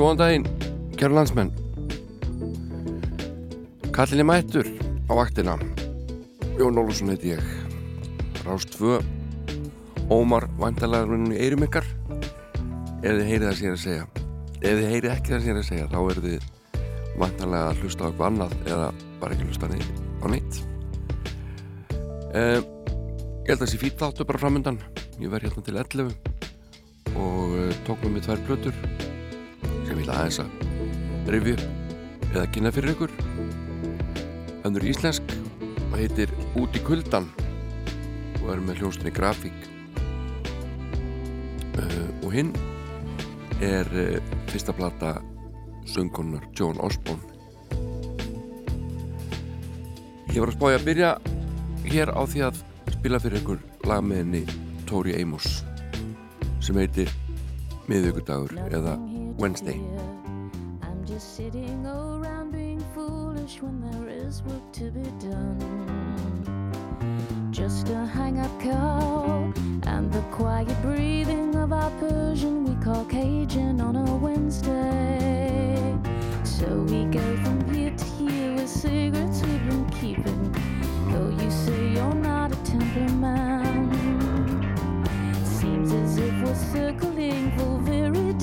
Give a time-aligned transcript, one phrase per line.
[0.00, 0.44] Góðan daginn,
[0.96, 1.50] kæru landsmenn.
[3.92, 4.64] Kallinni mættur
[5.04, 5.58] á vaktina.
[6.56, 7.42] Jón Ólusson heiti ég.
[8.46, 8.96] Rást 2.
[10.08, 11.84] Ómar vantalega í eirum ykkar.
[13.04, 14.06] Ef þið heyrið það sér að segja.
[14.62, 16.48] Ef þið heyrið ekki það sér að segja, þá er þið
[17.20, 18.88] vantalega að hlusta á eitthvað annað eða
[19.20, 20.62] bara ekki hlusta á neitt.
[22.32, 22.64] Uh,
[23.44, 24.80] ég held að sé fýtt áttu bara framöndan.
[25.20, 26.16] Ég verð hérna til 11
[27.20, 28.99] og uh, tók með mig tvær plötur
[30.00, 31.56] ég vil aðeins að rifja
[32.30, 33.10] eða kynna fyrir ykkur.
[34.64, 35.34] Önnur íslensk
[35.90, 37.26] og heitir Út í kuldan
[38.40, 39.66] og er með hljóstinni grafík.
[41.76, 42.54] Uh, og hinn
[43.60, 44.16] er uh,
[44.48, 45.18] fyrsta plata
[45.90, 47.28] söngkonar Joan Osborne.
[50.30, 51.14] Ég var að spája að byrja
[51.90, 52.64] hér á því að
[52.96, 54.46] spila fyrir ykkur lagmeðinni
[54.88, 55.60] Tori Amos
[56.64, 57.10] sem heitir
[57.90, 58.96] miðugudagur eða
[59.40, 59.80] Wednesday.
[60.82, 66.68] I'm just sitting around being foolish when there is work to be done.
[67.50, 69.50] Just a hang-up call
[69.84, 75.98] and the quiet breathing of our Persian we call Cajun on a Wednesday.
[76.44, 80.52] So we go from here to here with cigarettes we've been keeping
[81.08, 83.94] Though you say you're not a temperament.
[85.46, 88.34] Seems as if we're circling for very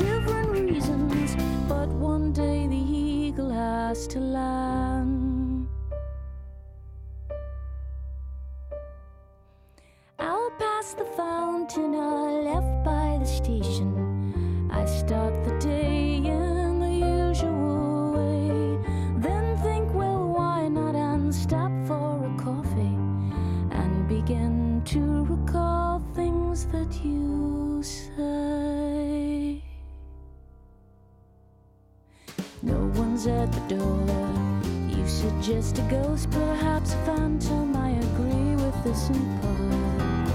[10.19, 14.69] Out past the fountain I left by the station.
[14.73, 16.95] I start the day in the
[17.29, 18.77] usual way.
[19.19, 22.99] Then think, well, why not and stop for a coffee
[23.71, 29.16] And begin to recall things that you say
[32.63, 34.05] No one's at the door.
[34.89, 37.75] You suggest a ghost, perhaps a phantom.
[37.75, 40.33] I agree with this in part.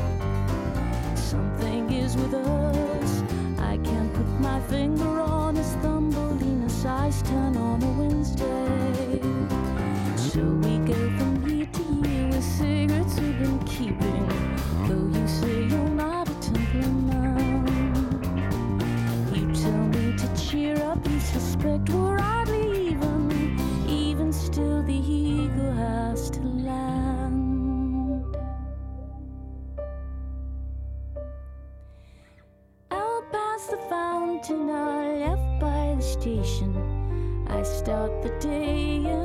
[1.18, 3.22] Something is with us.
[3.58, 8.21] I can't put my finger on As Thumbelina's eyes turn on a Wednesday
[37.88, 39.21] out the day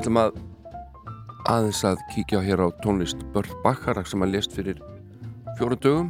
[0.00, 0.36] við ætlum að
[1.52, 4.78] aðeins að kíkja hér á tónlist Börð Bakkarak sem að lést fyrir
[5.58, 6.06] fjóru dögum.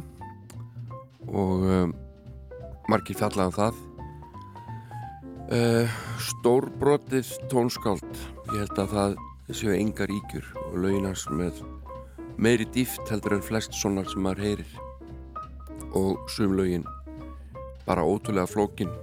[1.27, 1.91] Og um,
[2.87, 3.81] margir fjallaðan það.
[5.51, 8.21] Uh, Stórbrotið tónskáld.
[8.53, 9.17] Ég held að það
[9.59, 11.59] séu engar ígjur og lauginans með
[12.39, 14.77] meiri dýft heldur en flest svona sem maður heyrir.
[15.99, 16.87] Og sum laugin
[17.83, 18.95] bara ótrúlega flókin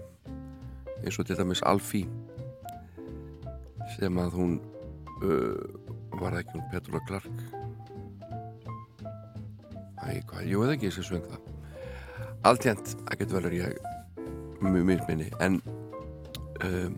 [1.05, 2.07] eins og til dæmis Alfí
[3.97, 4.59] sem að hún
[5.23, 5.59] uh,
[6.19, 7.45] var það ekki hún Petula Clark?
[9.99, 11.47] Æ, hvað, jú eða ekki þessi svöng það.
[12.49, 13.97] Alltjent, það getur vel verið ég
[14.59, 15.61] mjög misminni en
[16.65, 16.95] um,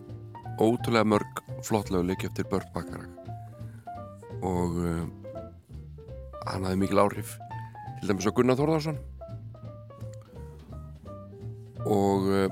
[0.61, 5.11] ótrúlega mörg flottlegu leiki eftir Börn Bakarak og um,
[6.47, 7.35] hann hafði mikil áhrif
[7.99, 8.97] til dæmis á Gunnar Þórðarsson
[11.85, 12.47] og uh,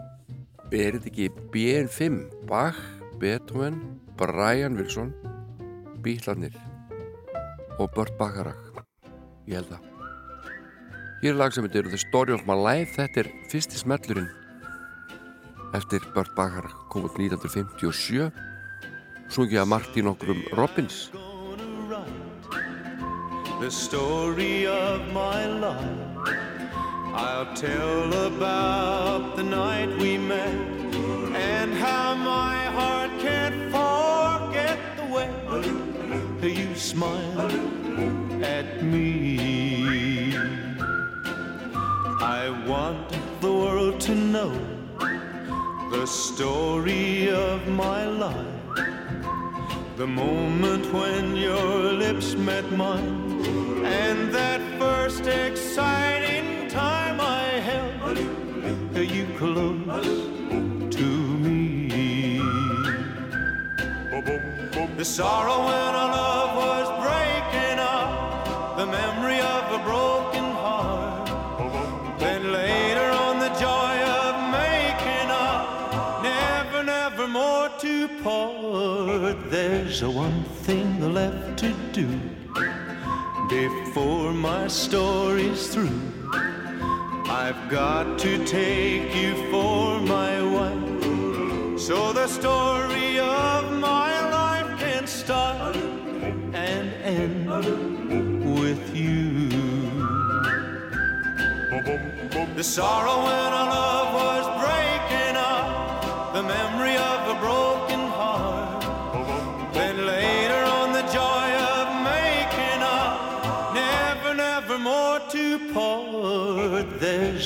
[0.69, 2.77] er þetta ekki BN5 Bach,
[3.21, 3.81] Beethoven
[4.19, 5.13] Brian Wilson
[6.03, 6.55] Bílarnir
[7.79, 8.83] og Burt Bacharach
[9.49, 9.85] ég held að
[11.23, 12.95] hér er lag sem heitir The Story of My Life.
[12.95, 14.29] Þetta er fyrsti smellurinn
[15.77, 18.29] eftir Burt Bacharach kom út 1957
[19.29, 21.09] sungið að Martin okkur um Robbins.
[23.59, 26.09] The story of my life.
[27.13, 30.78] I'll tell about the night we met
[36.41, 37.51] You smiled
[38.43, 40.35] at me
[42.21, 43.09] I want
[43.41, 44.53] the world to know
[45.91, 48.87] The story of my life
[49.97, 53.29] The moment when your lips met mine
[53.83, 58.17] and that first exciting time I held
[58.95, 61.07] you close to
[61.43, 62.39] me.
[64.99, 66.28] The sorrow our love
[78.23, 79.33] more.
[79.49, 82.07] There's one thing left to do
[83.49, 86.01] before my story's through.
[87.27, 95.07] I've got to take you for my wife, so the story of my life can
[95.07, 95.75] start
[96.53, 97.49] and end
[98.59, 99.49] with you.
[102.55, 104.38] The sorrow when our love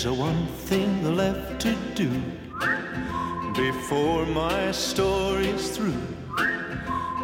[0.03, 2.09] There's a one thing left to do
[3.53, 5.95] before my story's through.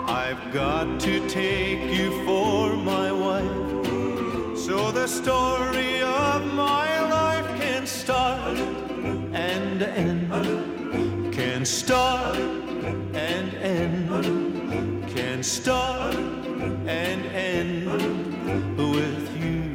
[0.08, 7.86] I've got to take you for my wife, so the story of my life can
[7.86, 19.69] start and end, can start and end, can start and end with you.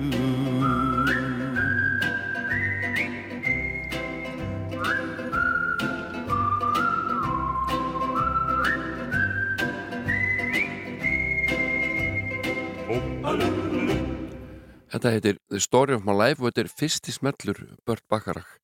[14.95, 18.61] Þetta heitir The Story of My Life og þetta er fyrsti smellur Burt Bacharach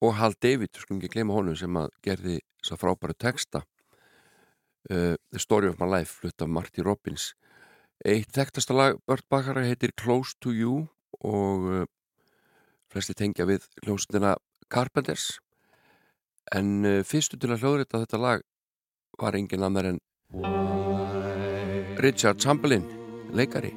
[0.00, 3.60] og Hal David, skulum ekki gleyma honum sem að gerði þess frábæru texta.
[4.88, 7.34] Uh, The Story of My Life flutt af Marty Robbins.
[8.00, 10.86] Eitt þekktasta lag Burt Bacharach heitir Close to You
[11.20, 11.84] og uh,
[12.88, 14.38] flesti tengja við hljómsundina
[14.72, 15.34] Carpenters.
[16.56, 18.46] En uh, fyrstu til að hljóðrita þetta lag
[19.20, 20.00] var engin annar en
[22.00, 22.88] Richard Chamberlain
[23.36, 23.74] leikari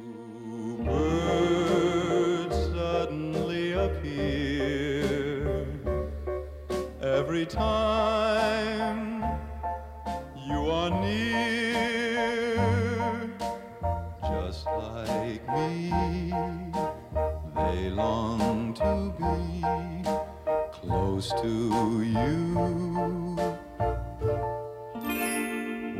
[7.22, 9.22] every time
[10.44, 12.56] you are near,
[14.22, 15.92] just like me.
[17.54, 19.62] They long to be
[20.72, 21.52] close to
[22.02, 22.38] you.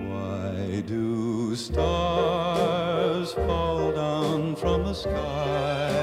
[0.09, 6.01] Why do stars fall down from the sky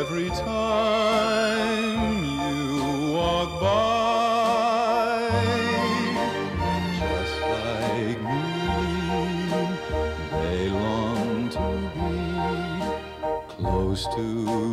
[0.00, 1.41] every time
[14.14, 14.71] to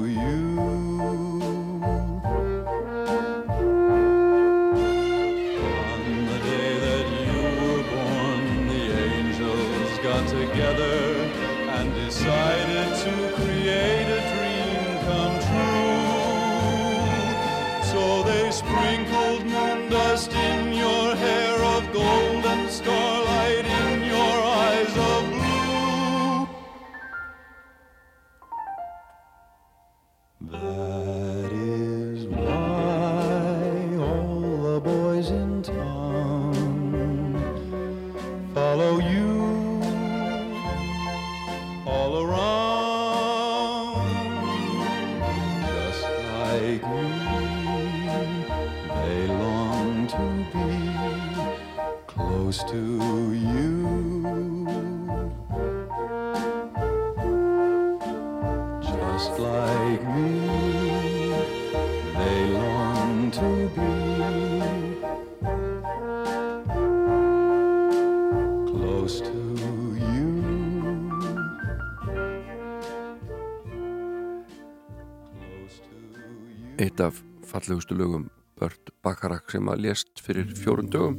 [77.70, 81.18] fallegustu lögum Börn Bakarak sem að lést fyrir fjórun dögum.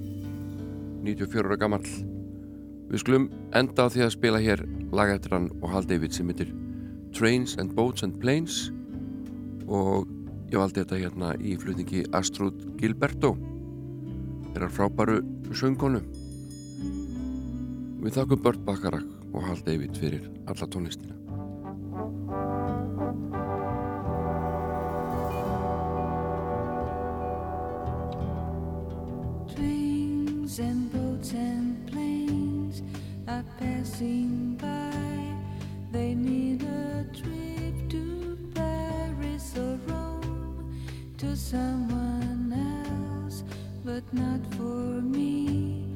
[1.06, 1.84] 94 ára gammal
[2.90, 6.50] Við skulum enda því að spila hér lagættirann og Hal David sem heitir
[7.14, 8.72] Trains and Boats and Planes.
[9.70, 10.10] Og
[10.50, 13.36] ég valdi þetta hérna í flutningi Astrud Gilberto.
[14.50, 15.22] Þeirra frábæru
[15.54, 16.02] söngkonu.
[18.02, 21.14] Við þakkum Börn Bakarak og Hal David fyrir alla tónlistina.
[30.58, 32.82] And boats and planes
[33.28, 35.36] are passing by.
[35.92, 40.76] They need a trip to Paris or Rome
[41.18, 43.44] to someone else,
[43.84, 45.86] but not for me.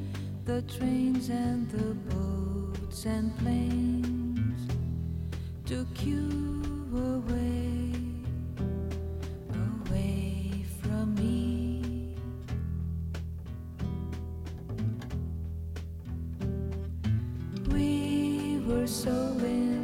[0.45, 4.71] The trains and the boats and planes
[5.67, 6.63] took you
[6.95, 7.74] away.
[18.87, 19.11] so
[19.41, 19.84] in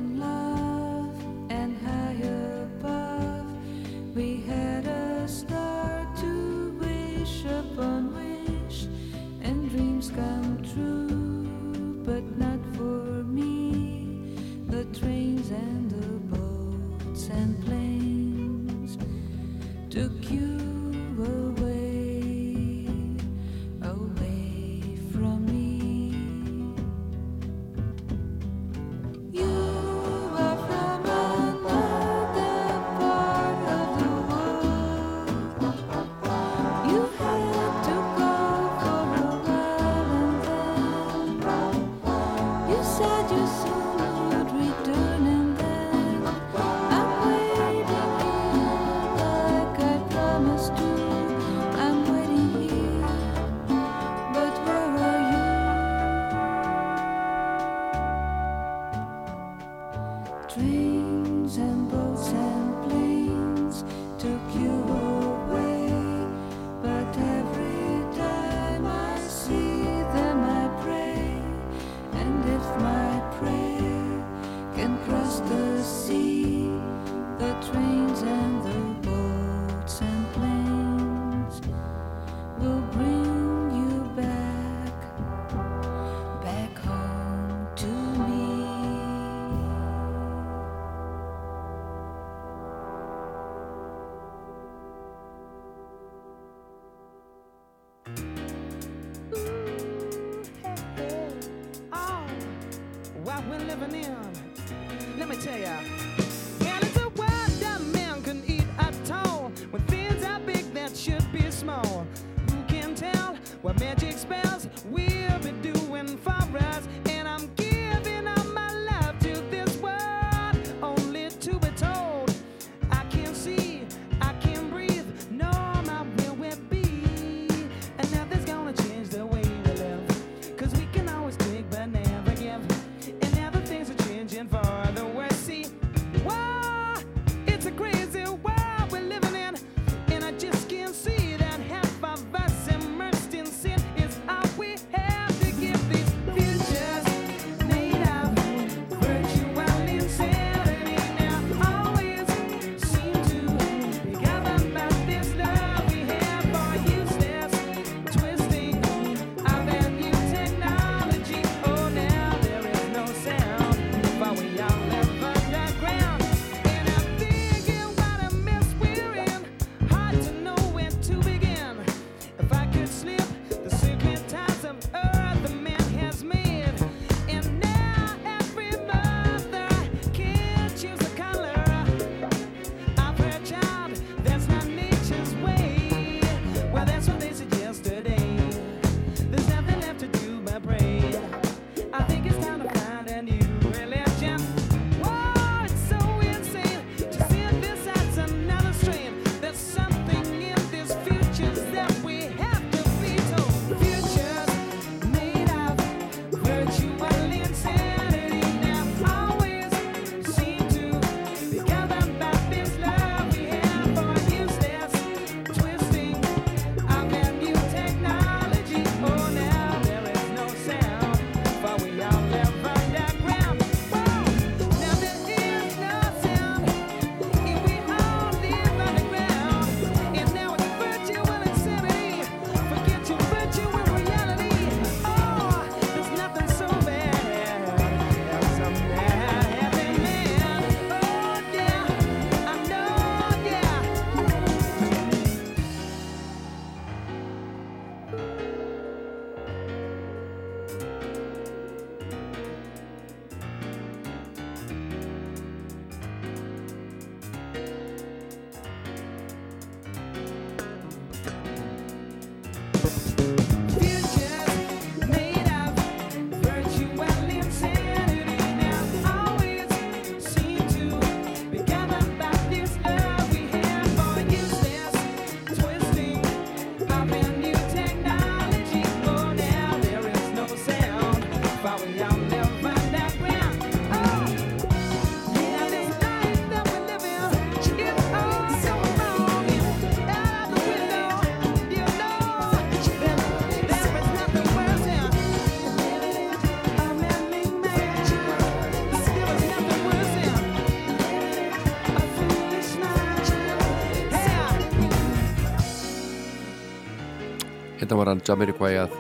[307.91, 308.93] Hérna var hann Jamiroquai að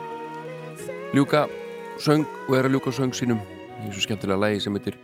[1.14, 1.44] ljúka
[2.02, 3.38] söng og er að ljúka söng sínum
[3.84, 4.96] eins og skemmtilega lægi sem heitir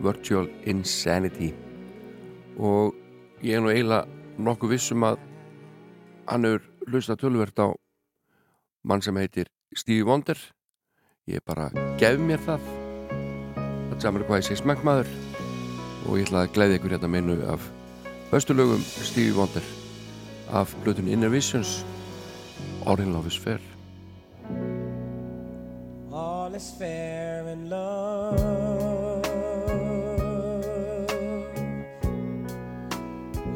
[0.00, 1.50] Virtual Insanity.
[2.56, 2.96] Og
[3.44, 4.08] ég er nú eiginlega
[4.40, 5.18] nokkuð vissum að
[6.30, 7.68] hann er hlustað tölvert á
[8.88, 10.40] mann sem heitir Stevie Wonder.
[11.28, 11.68] Ég bara
[12.00, 12.64] gef mér það.
[13.92, 15.12] Að Jamiroquai sé smækmaður
[16.08, 17.68] og ég ætla að gleyði ykkur hérna minnu af
[18.32, 19.72] höstulögum Stevie Wonder
[20.48, 21.84] af blötun Inner Visions.
[22.86, 23.60] All in love is fair.
[26.12, 28.38] All is fair in love.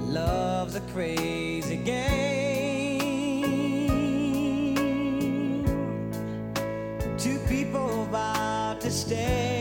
[0.09, 3.03] Love's a crazy game.
[7.19, 9.53] Two people about to stay.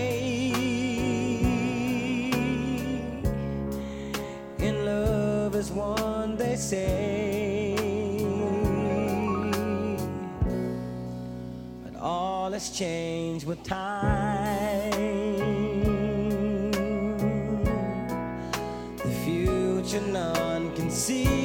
[6.61, 7.10] say
[12.61, 14.91] has changed with time.
[18.97, 21.40] The future none can see.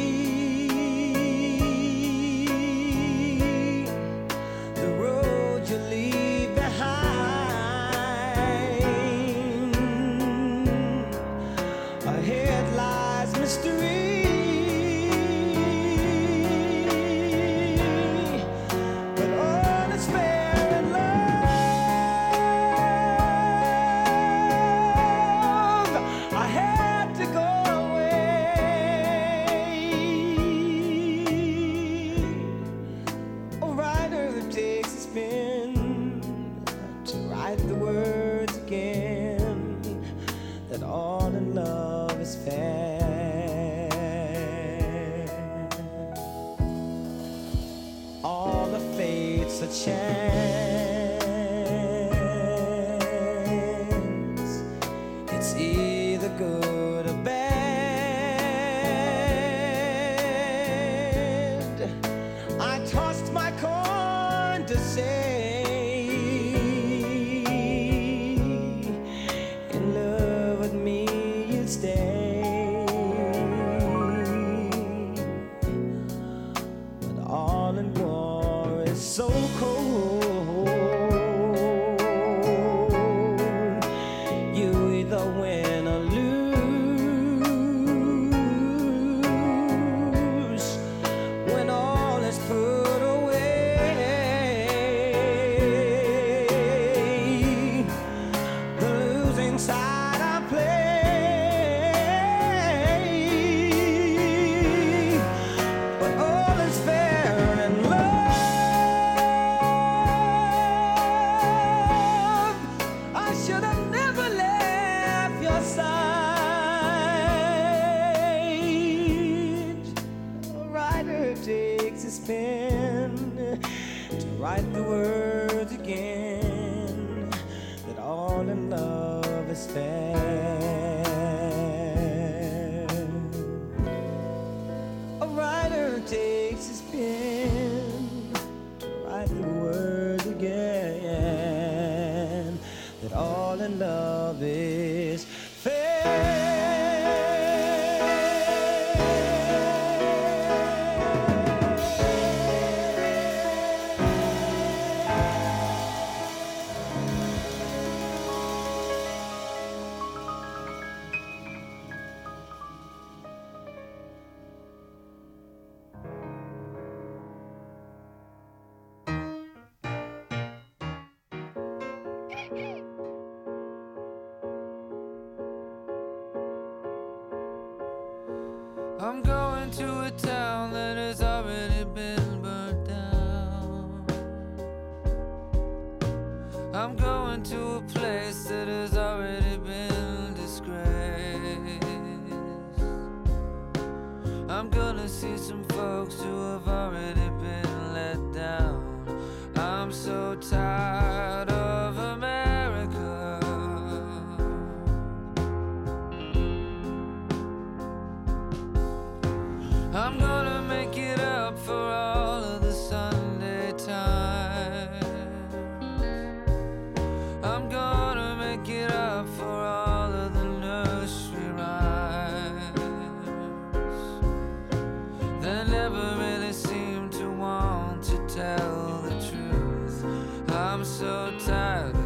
[231.26, 232.05] so tired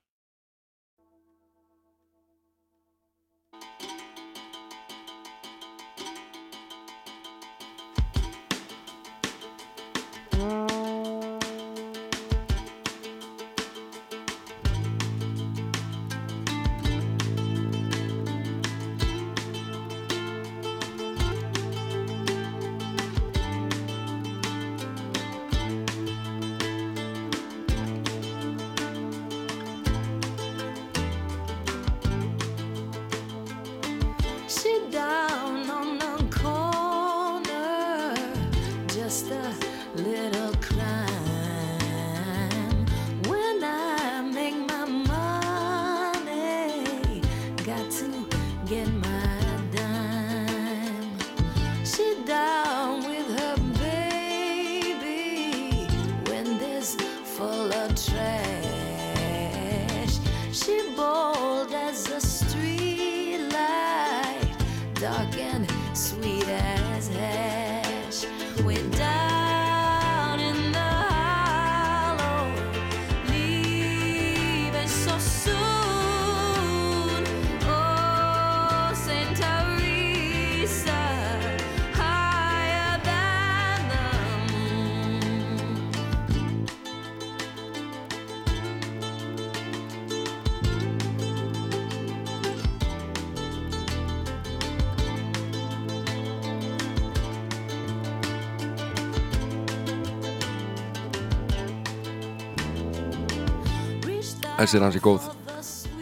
[104.61, 105.23] Þessi er hansi góð.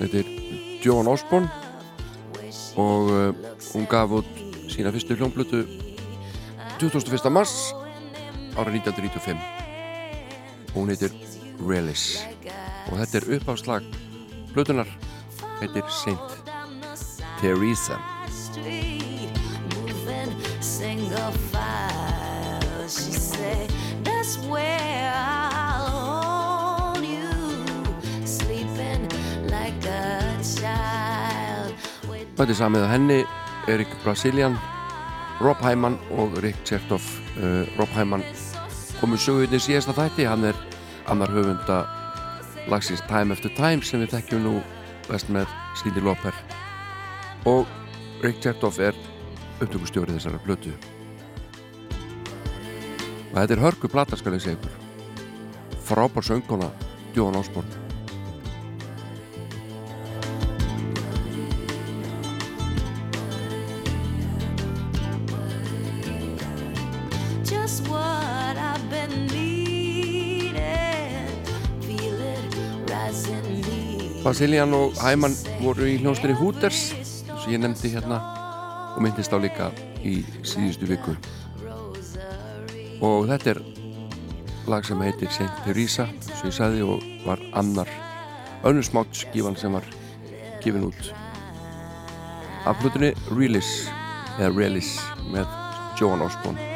[0.02, 0.30] Þetta er
[0.84, 1.48] Joan Osborne
[2.76, 3.30] og uh,
[3.72, 4.28] hún gaf út
[4.68, 5.62] sína fyrstu hljómblötu
[6.82, 7.32] 21.
[7.32, 7.72] mars
[8.60, 9.40] árið 1995
[10.74, 11.16] og hún heitir
[11.64, 12.06] Relis
[12.92, 13.90] og þetta er uppáslag
[14.52, 14.92] blötunar
[15.64, 16.40] heitir Saint
[17.40, 18.19] Teresa
[32.40, 33.16] Þetta er samið að henni
[33.68, 34.54] Erik Brasilian
[35.44, 37.18] Rob Hyman og Rick Chertoff.
[37.36, 38.24] Uh, Rob Hyman
[39.02, 40.24] komur söguðin í síðasta þætti.
[40.24, 40.62] Hann er
[41.12, 41.82] annar höfunda
[42.72, 44.54] lagsins Time After Time sem við þekkjum nú
[45.10, 46.38] vest með Cindy Lauper.
[47.44, 47.68] Og
[48.24, 48.96] Rick Chertoff er
[49.60, 50.72] upptökustjóri þessara blötu
[53.30, 54.80] og þetta er hörku plata skal ég segja ykkur.
[55.92, 56.72] Frábár söngkona
[57.16, 57.79] Johan Osborne
[74.30, 76.92] Basilian og Hæman voru í hljónstinni Hooters
[77.26, 78.20] sem ég nefndi hérna
[78.94, 79.72] og myndist á líka
[80.06, 81.16] í síðustu viku.
[83.02, 83.62] Og þetta er
[84.70, 85.50] lag sem heitir St.
[85.66, 87.90] Teresa sem ég sagði og var annar
[88.62, 89.90] önnur smátt skífan sem var
[90.62, 91.10] gefin út.
[92.70, 93.90] Af hlutunni Realis
[94.38, 94.94] eða Realis
[95.34, 95.50] með
[95.98, 96.70] Joan Osborne.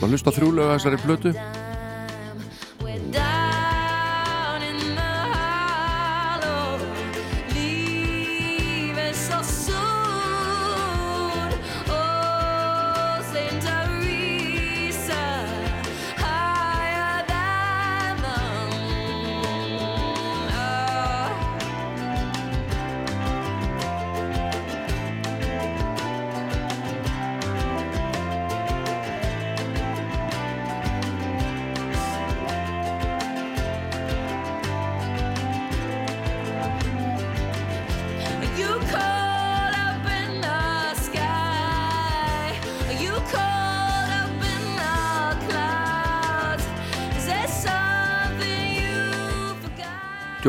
[0.00, 1.36] Maður hlusta þrjúlega þessari blötu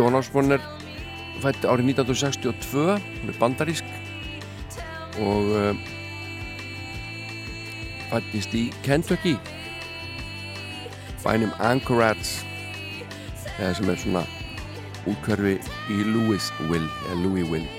[0.01, 0.11] forgot?
[0.11, 0.61] Joan Osborne er
[1.41, 3.85] fætt árið 1962 hún er bandarísk
[5.21, 5.75] og uh,
[8.09, 9.35] fættist í Kentucky
[11.21, 12.41] bænum Anchorage
[13.59, 14.25] eða sem er svona
[15.05, 15.59] útkverfi
[15.93, 17.69] í Louisville eða Louisville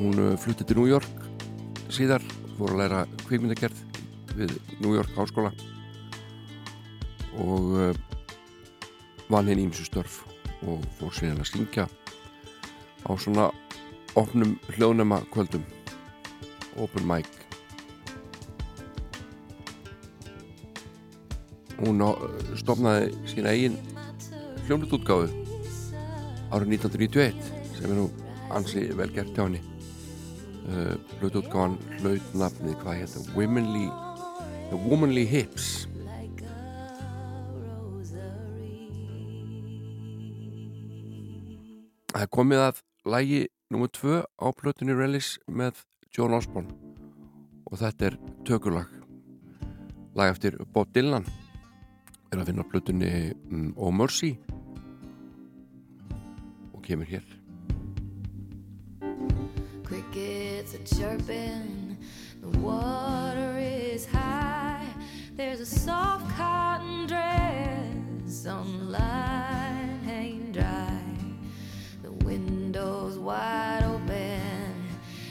[0.00, 1.28] hún uh, flutti til New York
[1.92, 2.24] síðar
[2.56, 3.84] fór að læra kvikmyndagerð
[4.40, 5.52] við New York háskóla
[7.36, 7.96] og uh,
[9.28, 10.31] vann henni ímsu störf
[10.68, 11.86] og fór síðan að syngja
[13.02, 13.48] á svona
[14.18, 15.64] opnum hljóðnema kvöldum
[16.80, 17.28] open mic.
[21.80, 22.20] Hún á-
[22.56, 23.78] stofnaði sína eigin
[24.66, 25.28] hljómlutútgáfu
[26.52, 27.34] árið 1991
[27.78, 28.08] sem er nú
[28.54, 29.62] ansi vel gert hjá henni.
[30.62, 33.88] Uh, hlutútgáfan hlaut nafnið hvað hérna Womanly,
[34.70, 35.88] The Womanly Hips
[42.12, 43.38] Það er komið að lægi
[43.72, 43.88] nr.
[43.96, 45.78] 2 á plötunni Relish með
[46.12, 46.68] John Osborne.
[47.72, 48.90] Og þetta er tökulag.
[50.12, 51.24] Lag eftir Bob Dylan.
[52.28, 54.34] Er að finna plötunni um, Oh Mercy.
[56.76, 57.24] Og kemur hér.
[59.88, 61.96] Crickets are chirping,
[62.42, 64.84] the water is high.
[65.34, 69.81] There's a soft cotton dress on the line
[72.82, 74.88] window's wide open,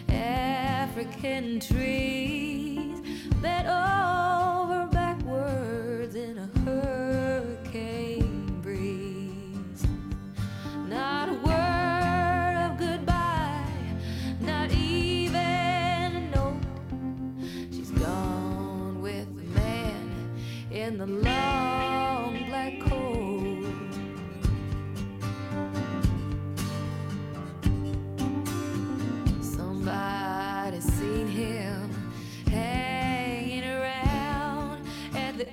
[0.10, 3.00] African trees
[3.42, 4.91] bent over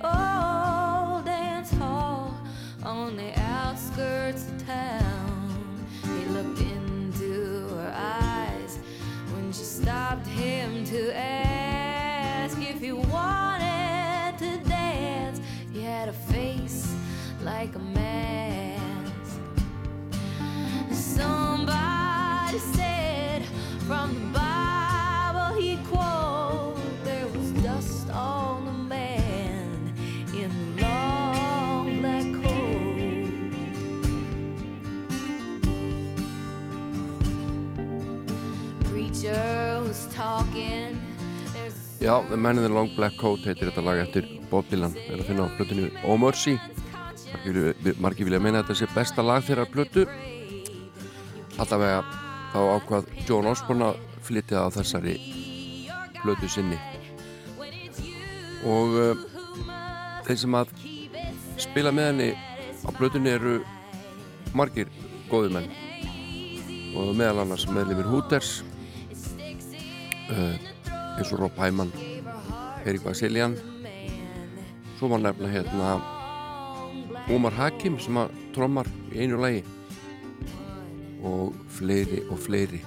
[0.01, 2.33] old dance hall
[2.83, 5.85] on the outskirts of town.
[6.03, 8.79] He looked into her eyes
[9.33, 11.48] when she stopped him to ask
[42.29, 44.93] The Man in the Long Black Coat heitir þetta lag eftir Bob Dylan.
[45.09, 46.59] Er að finna á plötunni Oh Mercy.
[47.99, 50.05] Margir, vilja- meina að þetta sé besta lag þeirra plötu.
[51.57, 52.03] Allavega
[52.53, 55.15] þá ákvað John Osborne að flytja á þessari
[56.21, 56.77] plötu sinni.
[58.65, 59.15] Og uh,
[60.27, 60.73] þeir sem að
[61.57, 62.29] spila með henni
[62.85, 63.55] á plötunni eru
[64.53, 64.87] margir
[65.31, 65.71] góði menn.
[66.93, 68.61] Og meðal annars meðlumir Hooters
[70.29, 70.55] uh,
[71.17, 71.89] eins og Rob Hyman
[72.85, 73.57] Erik Vasilian
[74.99, 75.89] svo var nefna hérna
[77.31, 79.61] Omar Hakim sem að trommar í einu lagi.
[81.23, 82.79] Og fleiri og fleiri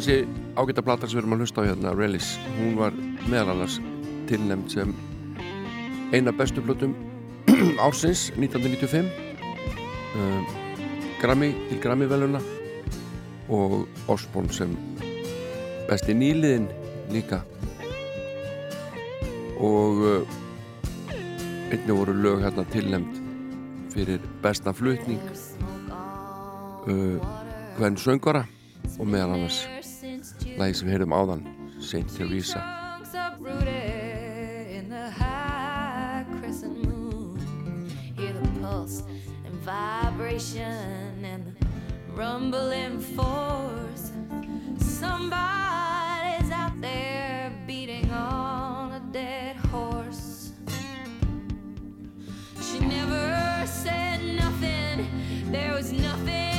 [0.00, 0.24] þessi
[0.56, 2.94] ágæta plata sem við erum að hlusta á hérna, Relis, hún var
[3.28, 3.76] meðal annars
[4.30, 4.94] tilnæmt sem
[6.14, 6.94] eina bestu plötum
[7.84, 9.10] ársins 1995
[10.16, 10.46] um,
[11.20, 12.40] Grammy til Grammy veluna
[13.52, 14.72] og Osborn sem
[15.90, 16.70] besti nýliðin
[17.12, 17.42] líka.
[19.60, 20.38] Og uh,
[21.68, 23.20] einnig voru lög hérna tilnæmt
[23.92, 25.20] fyrir besta flutning
[26.88, 27.20] uh,
[27.76, 28.46] hvern söngara
[28.96, 29.79] og meðal annars
[30.60, 31.42] lagi sem við heyrðum áðan
[31.80, 32.10] St.
[32.12, 37.88] Teresa Songs uprooted in the high crescent moon.
[38.14, 39.02] Hear the pulse
[39.46, 44.12] and vibration and the rumbling force.
[44.78, 50.52] Somebody's out there beating on a dead horse.
[52.60, 55.08] She never said nothing.
[55.50, 56.49] There was nothing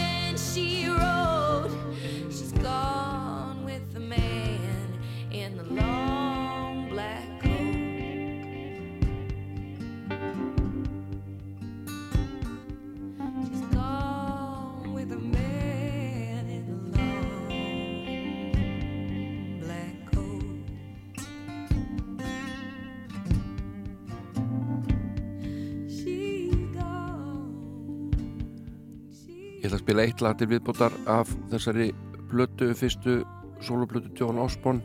[29.81, 31.87] að spila eitt lag til viðbótar af þessari
[32.29, 33.23] blötu, fyrstu
[33.65, 34.81] soloplötu John Osborne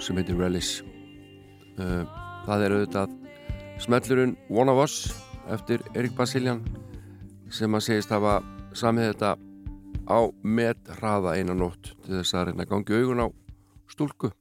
[0.00, 0.78] sem heitir Relis
[1.76, 2.08] uh,
[2.46, 3.16] það er auðvitað
[3.84, 4.96] smellurinn One of Us
[5.52, 6.62] eftir Erik Basilian
[7.52, 8.38] sem að segist hafa
[8.72, 9.34] samið þetta
[10.08, 13.28] á með hraða einan nótt til þess að reyna að gangi augun á
[13.92, 14.32] stúlku.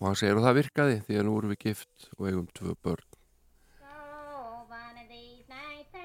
[0.00, 2.74] Og hann segir að það virkaði því að nú erum við gift og eigum tvö
[2.82, 3.06] börn.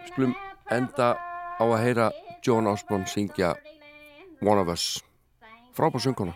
[0.09, 0.35] Skulum
[0.71, 1.15] enda
[1.59, 2.11] á að heyra
[2.41, 3.55] John Osborne syngja
[4.41, 5.03] One of Us
[5.73, 6.33] frábár sönguna.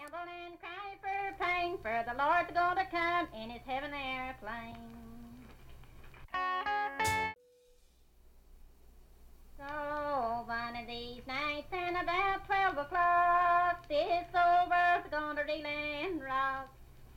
[9.58, 16.22] So one of these nights and about twelve o'clock, this old world's gonna reel and
[16.24, 16.70] rock.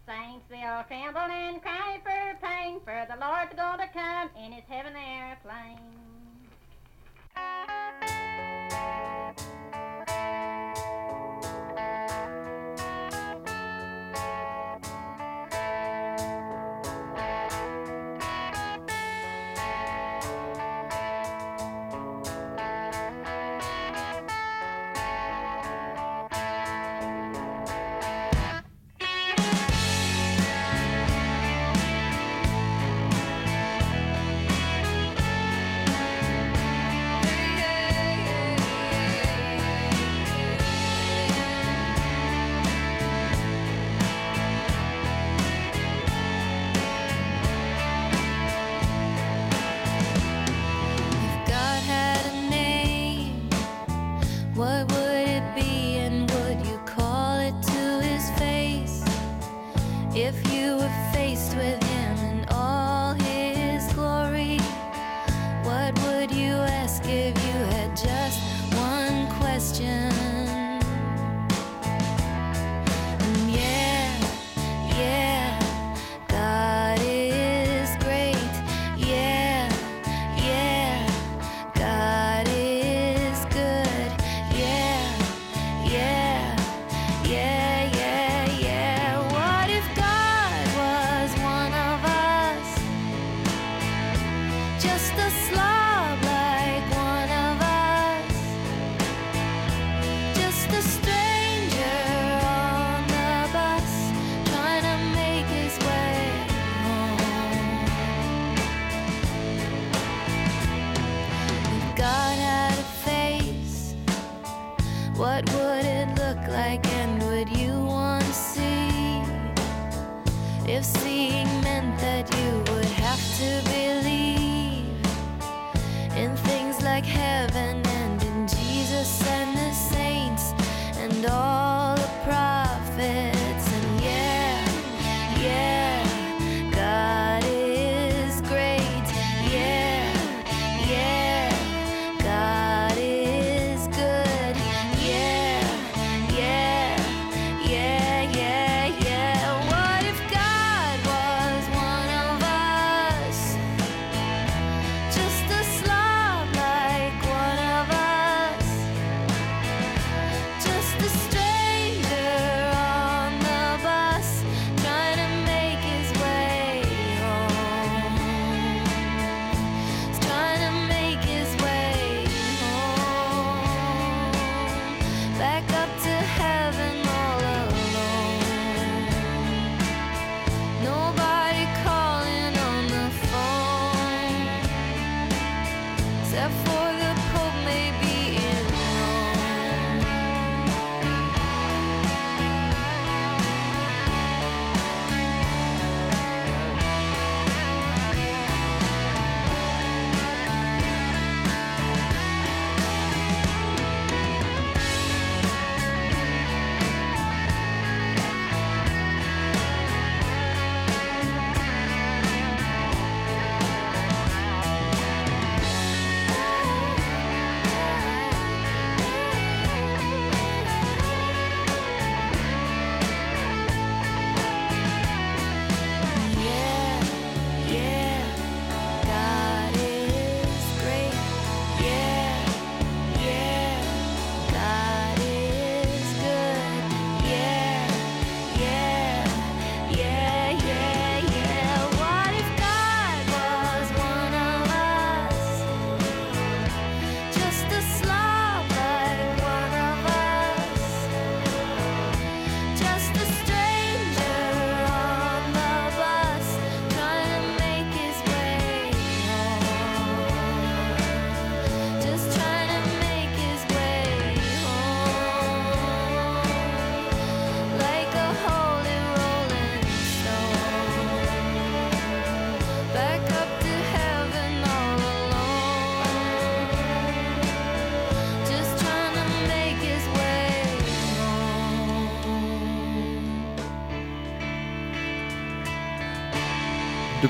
[0.07, 4.95] Saints will tremble and cry for pain, for the Lord's gonna come in his heaven
[4.97, 6.12] airplane.
[8.73, 10.12] Thank you.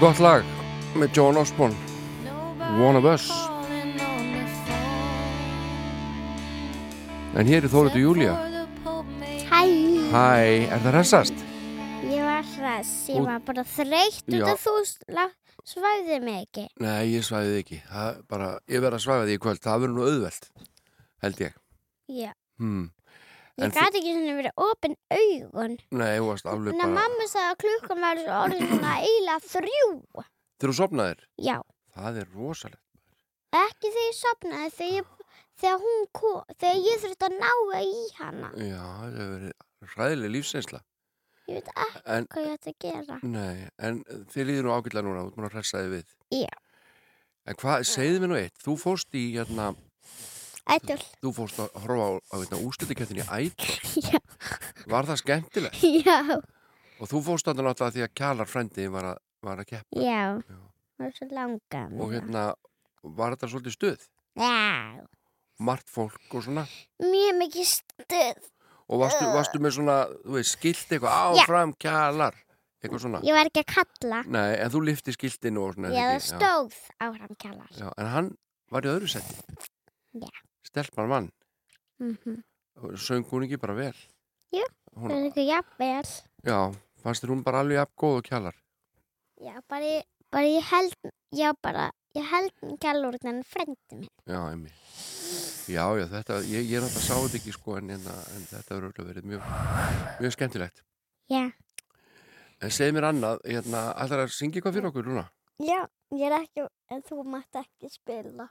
[0.03, 0.43] Gott lag
[0.99, 1.77] með John Osborne
[2.83, 3.29] One of Us.
[7.39, 8.19] En hér er Þóriður
[9.21, 9.61] may Hæ,
[10.11, 10.25] Hæ,
[10.75, 11.45] er það hressast?
[12.03, 14.75] ég var hress, ég var bara þreytt út af þú
[15.71, 16.67] svæfði mig ekki.
[16.83, 19.85] Nei, ég svæði þig ekki það, bara, Ég verð að svæfa því í kvöld, það
[19.85, 20.51] verður nú auðvelt
[21.23, 21.55] Held ég
[22.11, 22.33] Já.
[22.59, 22.91] hmm.
[23.61, 25.75] Ég gæti ekki svona verið opin augun.
[25.93, 29.91] Nei, þú varst alveg En bara mamma sagði að klukkan var orðin svona eiginlega þrjú.
[30.63, 31.59] Þegar þú sopnaðir, Já,
[31.97, 32.81] það er rosalegt
[33.53, 37.51] ekki þegar ég sopnaði, þegar, þegar hún kom, þegar ég þurfti að ná
[37.83, 38.51] í hana.
[38.57, 40.81] Já, það hefur verið hræðileg lífseinsla
[41.51, 43.19] Ég veit ekki En, hvað ég ætti að gera.
[43.27, 44.01] nei, en
[44.33, 46.53] þið líður nú ágætlega núna Þú múin að hressa þig við Já.
[47.51, 49.73] En hvað, segðu mér nú eitt Þú fórst í, hérna,
[50.71, 50.99] Ættul.
[51.23, 53.73] þú fórst að horfa á, á hérna, úrslutikettinni Ædol
[54.13, 54.21] Já.
[54.93, 55.81] Var það skemmtilegt?
[55.83, 56.19] Já.
[57.03, 60.21] Og þú fórst þarna náttúrulega því að Kjalar frendi var að, var að keppa Já.
[60.39, 60.61] Já.
[61.03, 61.83] Það var svo langa.
[61.99, 62.45] og hérna
[63.03, 64.07] var þetta svolítið stuð
[64.39, 65.03] Já.
[65.59, 66.63] margt fólk og svona
[67.03, 68.47] Mjög mikið stuð.
[68.87, 72.39] og varstu, varstu með svona, þú veist, skilt eitthvað áfram Kjalar
[72.83, 74.23] eitthvað svona Ég var ekki að kalla.
[74.31, 77.75] Nei, en þú lifti skiltinu og svona Já, það það stóð áfram kjallar.
[77.83, 78.31] já, en hann
[78.71, 79.37] var í öðru seti
[80.23, 80.31] Já.
[80.67, 81.31] Stelpar mann
[82.01, 82.43] Mm -hmm.
[82.97, 83.95] söng hún ekki bara vel
[84.53, 84.65] Jú,
[84.97, 86.07] hún, er ekki jafnvel.
[86.45, 88.55] já, fannst þér hún bara alveg jafn góð og Kjalar
[89.41, 90.95] Já, bara ég, bara ég held,
[91.35, 94.09] já, bara, ég held kjallur en frendi minn.
[94.27, 94.71] já, emmi
[95.69, 98.75] já, já, þetta, ég, ég er náttúrulega sá þetta ekki sko en, en, en þetta
[98.75, 99.43] verður örugglega verið mjög
[100.21, 100.83] mjög skemmtilegt
[101.31, 101.53] Já.
[102.61, 105.29] en segð mér annað, hérna, ætlar að syngja eitthvað fyrir okkur núna
[105.63, 108.49] Já, ég er ekki, en þú mátt ekki spila.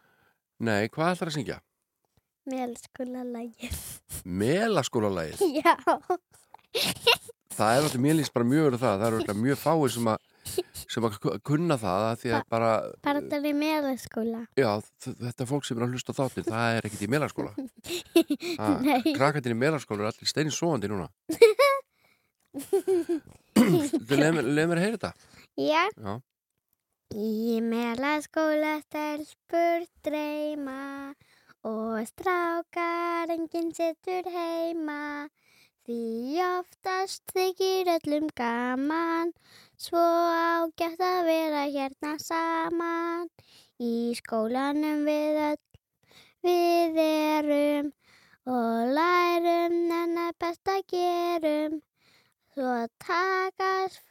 [0.60, 1.60] nei, hvað ætlar að syngja?
[2.50, 3.78] Mélskóla lagið.
[4.26, 5.76] Melaskólalagið Já.
[7.52, 10.28] það er alltaf, mér líst bara mjög verið það það eru mjög fáir sem að
[10.92, 12.70] sem að ku- kunna það að því að bara
[13.06, 14.40] Bara það er mélskóla.
[14.58, 14.70] já,
[15.04, 17.52] þ- þetta fólk sem er að hlusta á þáttin það er ekkit í melaskóla
[18.88, 19.14] Nei.
[19.14, 21.08] krakkarnir í melaskóla eru allir steinin svoandi núna
[24.12, 25.14] leið mér að heyra þetta
[25.62, 25.84] Já.
[26.02, 26.14] Já.
[27.12, 31.12] Í melaskóla stelpur dreyma
[31.68, 35.30] og strákar enginn setur heima.
[35.86, 39.34] Því oftast þykir öllum gaman,
[39.78, 43.30] svo ágætt að vera hérna saman.
[43.82, 45.62] Í skólanum við öll
[46.46, 47.92] við erum
[48.50, 51.82] og lærum en að besta gerum.
[52.54, 52.72] Svo
[53.06, 54.02] takast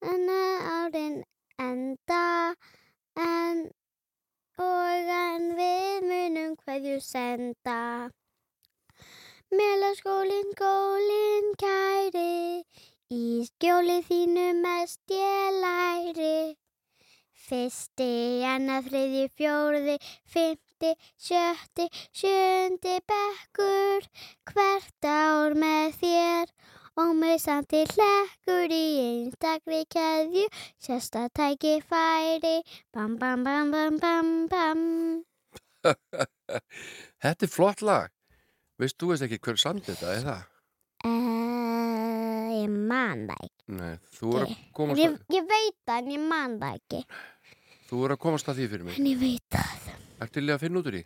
[0.00, 1.20] en árin
[1.60, 2.54] enda
[3.16, 3.68] en
[4.60, 8.10] og en við munum hverju senda.
[9.50, 12.62] Melaskólinn, skólinn kæri,
[13.10, 16.56] í skjóli þínu mest ég læri.
[17.50, 18.10] Fyrsti,
[18.46, 19.96] annað, þriði, fjórði,
[20.34, 24.06] fymti, sjötti, sjöndi bekkur,
[24.52, 26.54] hvert ár með þér
[26.98, 30.46] og með samt til hlekkur í einstakri keðju,
[30.82, 32.56] sérsta tæki færi,
[32.94, 34.82] bam bam bam bam bam bam.
[37.22, 38.10] Þetta er flott lag.
[38.80, 40.44] Veist, þú veist ekki hver samt þetta, er það?
[41.04, 43.64] Uh, ég man það ekki.
[43.76, 47.00] Nei, þú er að komast Ég, að, ég veit það en ég man það ekki.
[47.90, 48.98] þú er að, komast að því fyrir mig.
[49.00, 49.90] En ég veit það.
[50.24, 51.04] Ertu í að finna út úr því?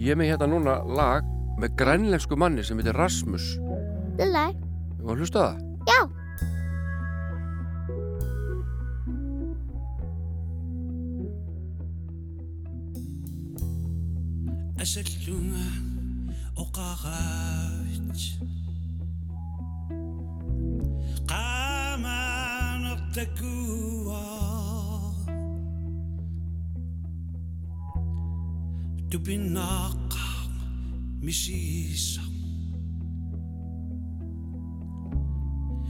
[0.00, 1.28] Ég er með hérna núna lag
[1.60, 3.50] með grænlensku manni sem heitir Rasmus.
[4.19, 4.45] Lilla,
[4.97, 5.55] Þú var að hlusta á það?
[5.91, 5.99] já.
[14.81, 15.65] أسلونا
[16.57, 18.21] وقاغات
[21.27, 24.25] قامان التقوى
[29.11, 30.13] تبناق
[31.21, 32.21] مسيسا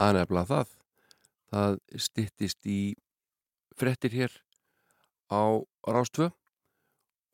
[0.00, 0.70] Það er nefnilega það.
[1.52, 2.80] Það styttist í
[3.76, 4.36] frettir hér
[5.28, 5.60] á
[5.92, 6.30] Rástvö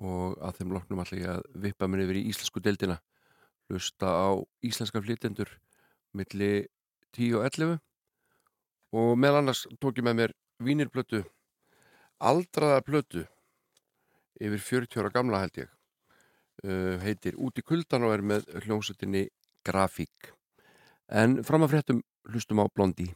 [0.02, 2.96] og að þeim loknum allir að vippa mér yfir í íslensku deildina.
[3.70, 4.34] Hlusta á
[4.66, 5.52] íslenska flytendur
[6.10, 6.66] milli
[7.14, 7.76] 10 og 11
[8.98, 11.22] og meðal annars tók ég með mér vínirblötu
[12.18, 13.22] aldraða blötu
[14.42, 15.70] yfir 40 ára gamla held ég.
[16.66, 19.28] Uh, heitir Út í kuldan og er með hljómsveitinni
[19.62, 20.32] Grafík
[21.08, 22.02] en fram að fréttum
[22.32, 23.06] hlustum á Blondi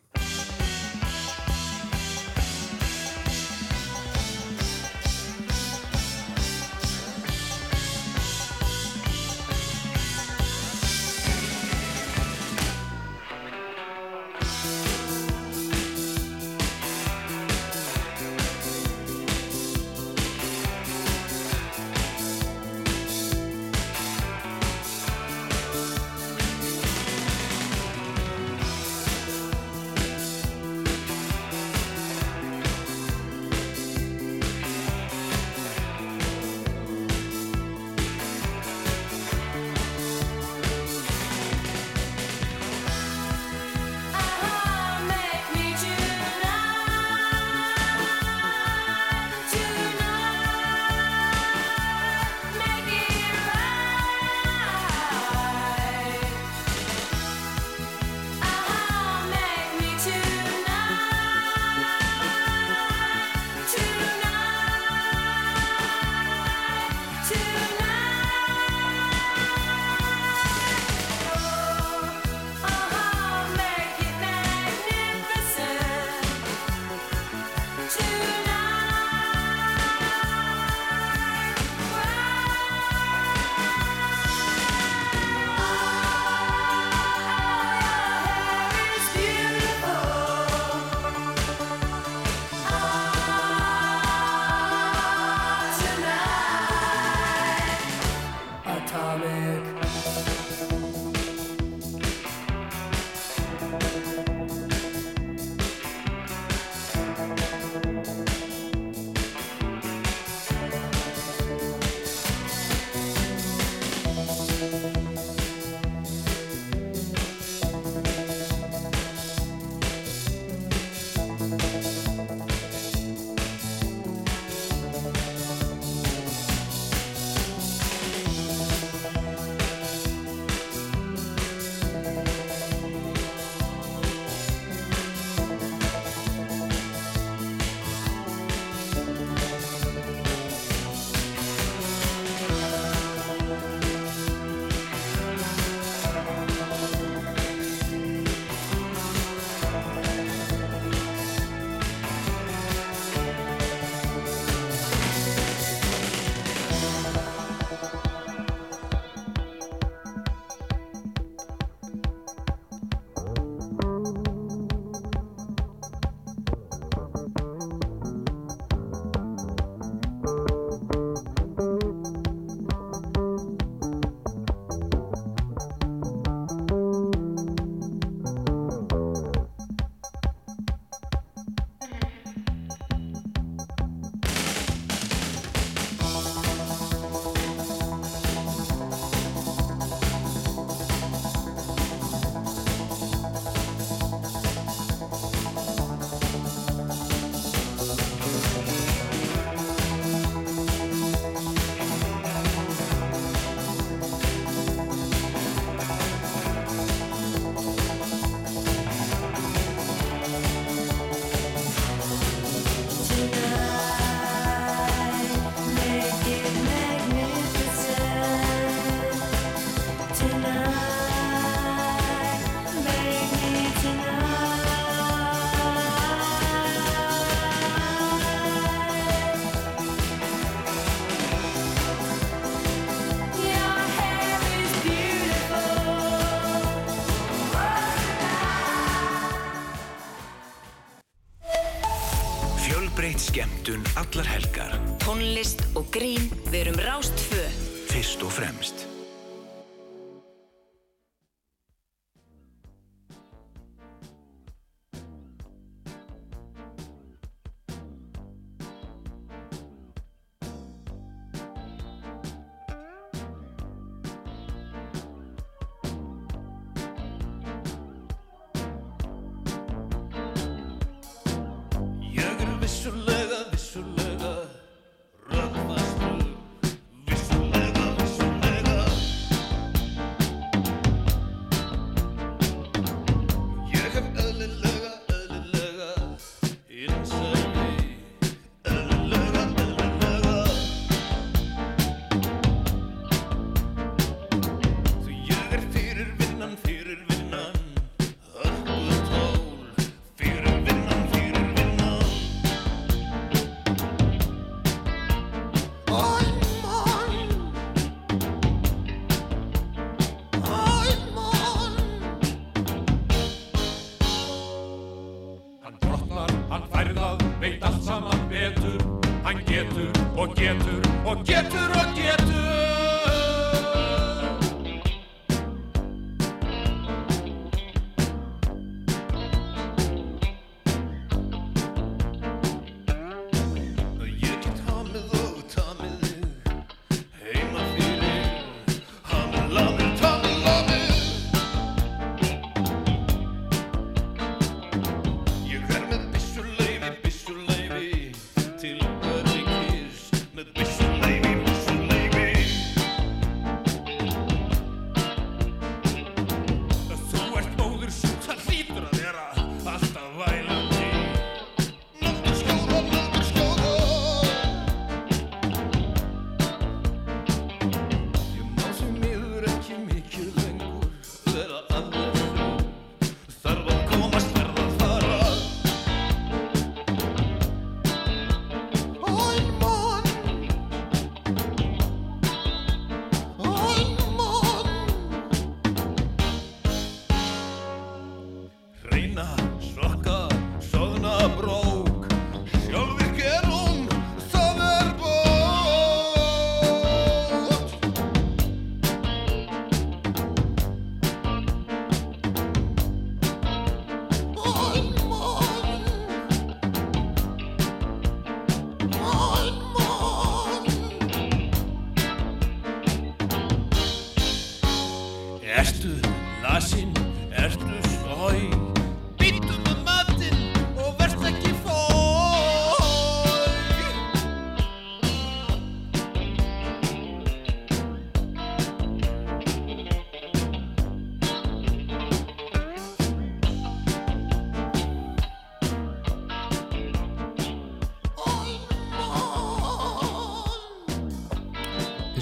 [244.10, 244.72] allar helgar.
[244.98, 247.42] Tónlist og grín verum rástfö.
[247.90, 248.79] Fyrst og fremst.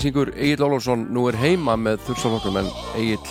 [0.08, 3.26] Víkingur Egil Ólafsson nú er heima með þurfsaflokkum en Egil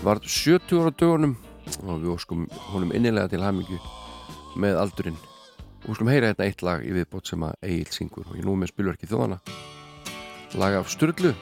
[0.00, 1.34] var 70 ára dögunum
[1.82, 3.76] og við óskum honum innilega til hamingu
[4.56, 5.18] með aldurinn.
[5.84, 8.56] Og skulum heyra hérna eitt lag í viðbót sem að Egil syngur og ég nú
[8.56, 9.36] með spilverki þjóðana
[10.56, 11.34] lag af Sturlu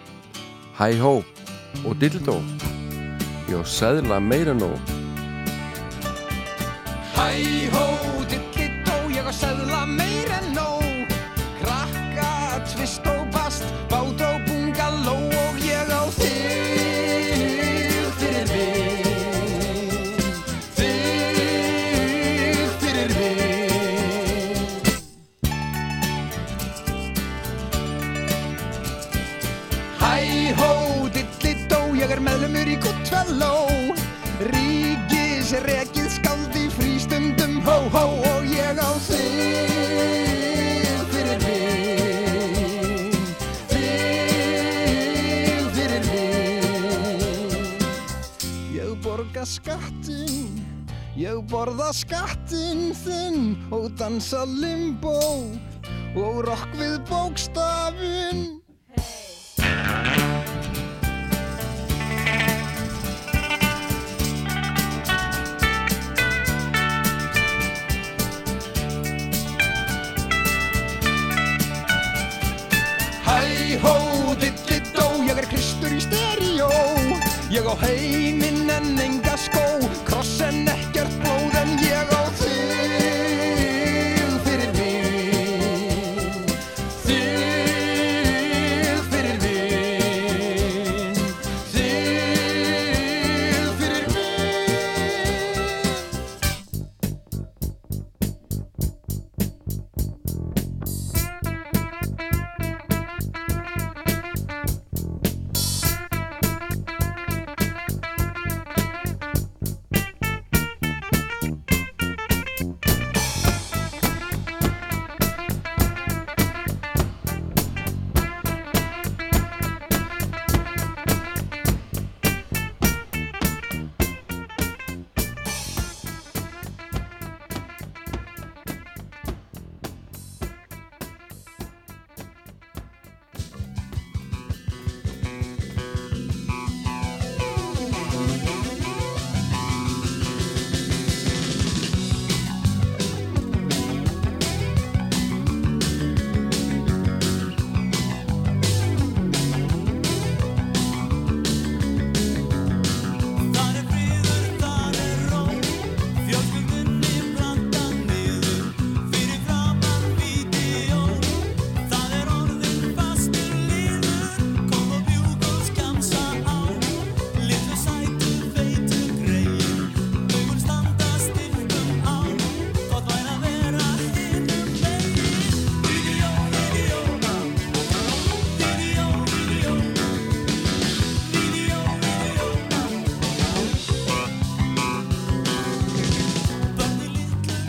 [0.80, 1.20] Hi Ho
[1.86, 2.40] og Dildó
[3.46, 4.72] já, sæðla meira nó
[7.14, 7.86] Hi Ho,
[8.26, 10.75] Dildó ég á sæðla meira nó
[51.16, 55.16] Ég borða skattinn þinn og dansa limbó
[56.12, 58.44] og rokk við bókstafinn.
[77.56, 79.64] Ég á heiminn en enga skó
[80.04, 80.75] Krossen
[81.76, 82.15] Diego.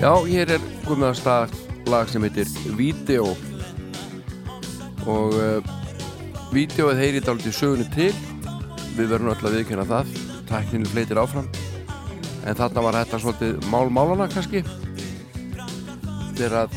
[0.08, 1.56] Já, hér er komið að stað
[1.92, 2.48] lag sem heitir
[2.78, 3.34] Vídeó.
[5.04, 5.74] Og uh,
[6.54, 8.14] Vídeóið heyri dálítið sögunni til.
[8.96, 10.16] Við verðum öll að viðkjöna það.
[10.48, 11.52] Tækninu fleitir áfram.
[12.48, 14.64] En þarna var þetta svolítið mál-málana kannski.
[16.40, 16.72] Þegar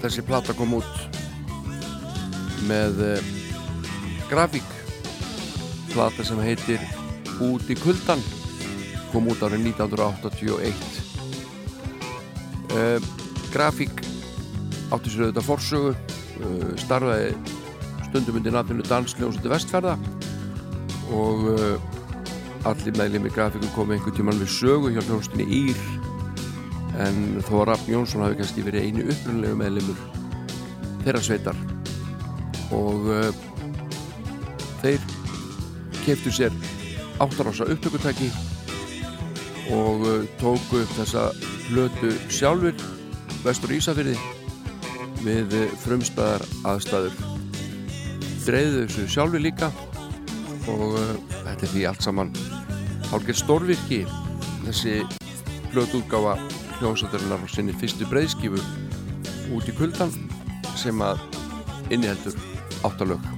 [0.00, 1.22] þessi plata kom út
[2.72, 3.32] með uh,
[4.32, 4.76] grafík.
[5.92, 6.80] Plata sem heitir
[7.44, 8.24] Út í kuldan
[9.12, 10.87] kom út árið 1981
[12.74, 12.98] uh,
[13.52, 14.02] grafík
[14.92, 15.94] átti sér auðvitað forsögu.
[16.38, 17.32] Uh, starfaði
[18.08, 19.96] stundum undir nafninu Dansljónsötu Vestferða
[21.12, 25.82] og uh, allir meðlum í grafíku kom einhvern tíman við sögu hjá hljónstinni Ír
[27.02, 30.00] en þó að Raffn Jónsson hafi kannski verið einu upprunlegu meðlumur
[31.04, 31.60] þeirra sveitar.
[32.74, 33.06] Og
[34.82, 35.04] þeir
[36.04, 36.56] keftu sér
[37.22, 38.30] áttarása upptökutæki
[39.74, 40.04] og
[40.40, 41.28] tóku upp þessa
[41.68, 42.76] hlötu sjálfur
[43.44, 44.16] vestur Ísafyrði
[45.24, 47.16] við uh, frumstæðar aðstæður.
[48.46, 49.70] Dreyðu þessu sjálfur líka
[50.72, 52.34] og uh, þetta er því allt saman
[53.10, 54.02] hálfgerð stórvirki.
[54.66, 55.00] Þessi
[55.72, 56.36] hlötu útgáfa
[56.78, 58.62] hljómsættarinnar á sinni fyrstu breyðskifu
[59.56, 60.14] út í kuldan
[60.78, 61.20] sem að
[61.90, 62.36] inniheldur
[62.86, 63.37] áttalög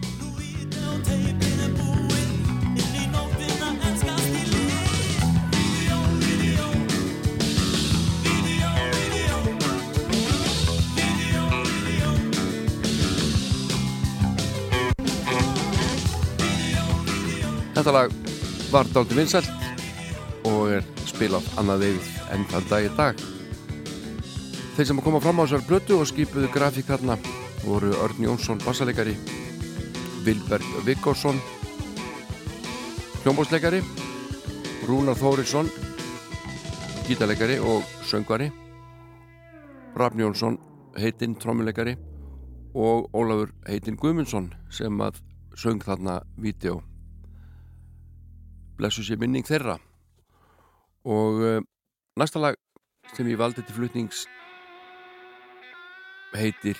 [17.81, 18.11] Þetta lag
[18.68, 19.47] var dálítið vinsælt
[20.45, 23.22] og er spilað annað vegið enn þann dag í dag.
[24.74, 27.16] Þeir sem að koma fram á þessar blötu og skipuðu grafíkarna
[27.62, 29.14] voru Örn Jónsson bassalegari,
[30.26, 31.41] Vilberg Viggorsson
[33.22, 33.81] hljómbósleikari,
[34.85, 35.72] Rúnar Þórisson
[37.09, 38.51] gítalegari og söngvari,
[39.97, 40.61] Rafn Jónsson
[41.01, 41.97] heitinn trommuleikari
[42.76, 45.24] og Ólafur heitinn Guðmundsson sem að
[45.57, 46.83] söng þarna vídeo
[48.81, 49.76] blessu sér minning þeirra.
[51.05, 51.61] Og uh,
[52.20, 52.57] næsta lag
[53.14, 54.26] sem ég valdi til flutnings
[56.37, 56.78] heitir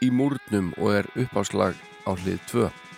[0.00, 1.76] Í múrnum og er uppáslag
[2.08, 2.89] á hlið 2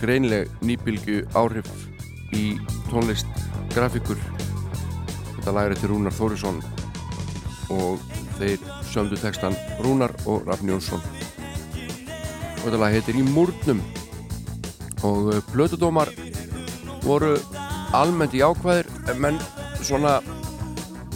[0.00, 1.68] greinleg nýbylgu áhrif
[2.36, 2.56] í
[2.90, 3.28] tónlist
[3.74, 4.18] grafíkur.
[5.36, 6.60] Þetta er til Rúnar Þórisson
[7.72, 8.02] og
[8.38, 11.02] þeir sömdu textan Rúnar og Rafn Jónsson.
[12.56, 13.82] Og þetta lag heitir Í múrnum.
[15.06, 16.10] Og plötudómar
[17.04, 17.36] voru
[17.94, 19.40] almennt í ákvæðir en menn
[19.84, 20.18] svona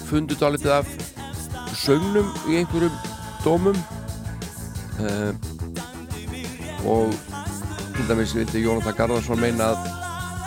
[0.06, 0.92] fundu dálitið af
[1.80, 2.94] sögnum í einhverjum
[3.44, 3.80] dómum.
[5.00, 5.32] Uh,
[6.84, 7.29] og
[8.00, 9.88] til dæmis vildi Jónatan Garðarsson meina að,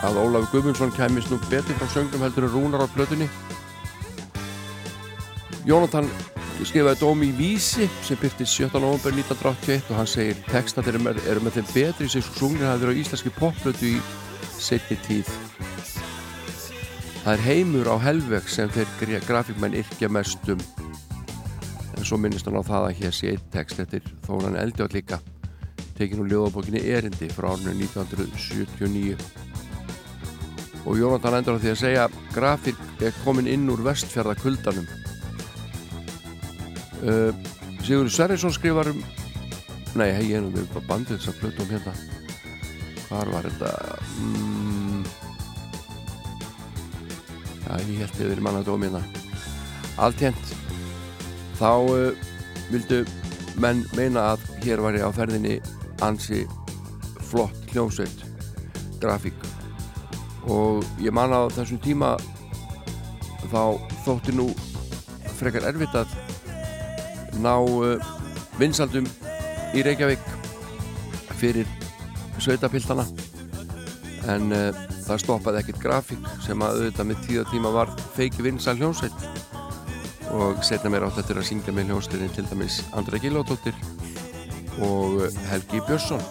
[0.06, 3.28] að Ólafur Guðmundsson kæmist nú betur frá sögnum heldur en rúnar á plötunni.
[5.68, 6.08] Jónatan
[6.64, 8.80] skrifaði dómi í Vísi sem byrti 17.
[8.82, 12.82] november 1981 og hann segir textatir eru með, eru með þeim betri sem sungnir hafi
[12.86, 14.00] verið á íslenski popplötu í
[14.58, 15.30] setni tíð.
[17.20, 20.66] Það er heimur á helveg sem þeir grafíkmenn yrkja mest um
[21.94, 25.22] en svo minnist hann á það að hér sé eitt text eftir Þóran Eldjátt líka
[25.98, 29.16] tekin úr ljóðabókinni Erindi frá árinu 1979
[30.84, 34.86] og Jónatan endur á því að segja grafík er komin inn úr vestfjörðakuldanum
[37.04, 37.30] uh,
[37.84, 39.00] Sigur Sverrisson skrifar um
[39.94, 41.92] nei, hei, ég er nú með bandið þess að plötu um hérna.
[43.04, 43.68] Hvar var þetta?
[44.24, 45.04] Mm,
[47.62, 49.02] já, ég held að við erum annað dómina
[50.02, 50.54] alltjent
[51.60, 52.26] þá uh,
[52.72, 53.04] vildu
[53.62, 55.60] menn meina að hér var ég á ferðinni
[56.02, 56.44] ansi
[57.30, 58.24] flott hljómsveit
[59.02, 59.36] grafík.
[60.48, 62.14] Og ég man á þessum tíma
[63.50, 64.48] þá þótti nú
[65.38, 66.12] frekar erfitt að
[67.42, 67.98] ná uh,
[68.60, 69.08] vinsaldum
[69.74, 70.22] í Reykjavík
[71.40, 71.68] fyrir
[72.38, 73.06] sveitapiltana.
[74.30, 79.26] En uh, það stoppaði ekkert grafík sem að auðvitað með tíðatíma var feiki vinsal hljómsveit.
[80.34, 83.76] Og setna mér átt eftir að syngja með hljómsveitin til dæmis Andra Gilóttóttir
[84.82, 85.20] og
[85.50, 86.22] Helgi Björnsson.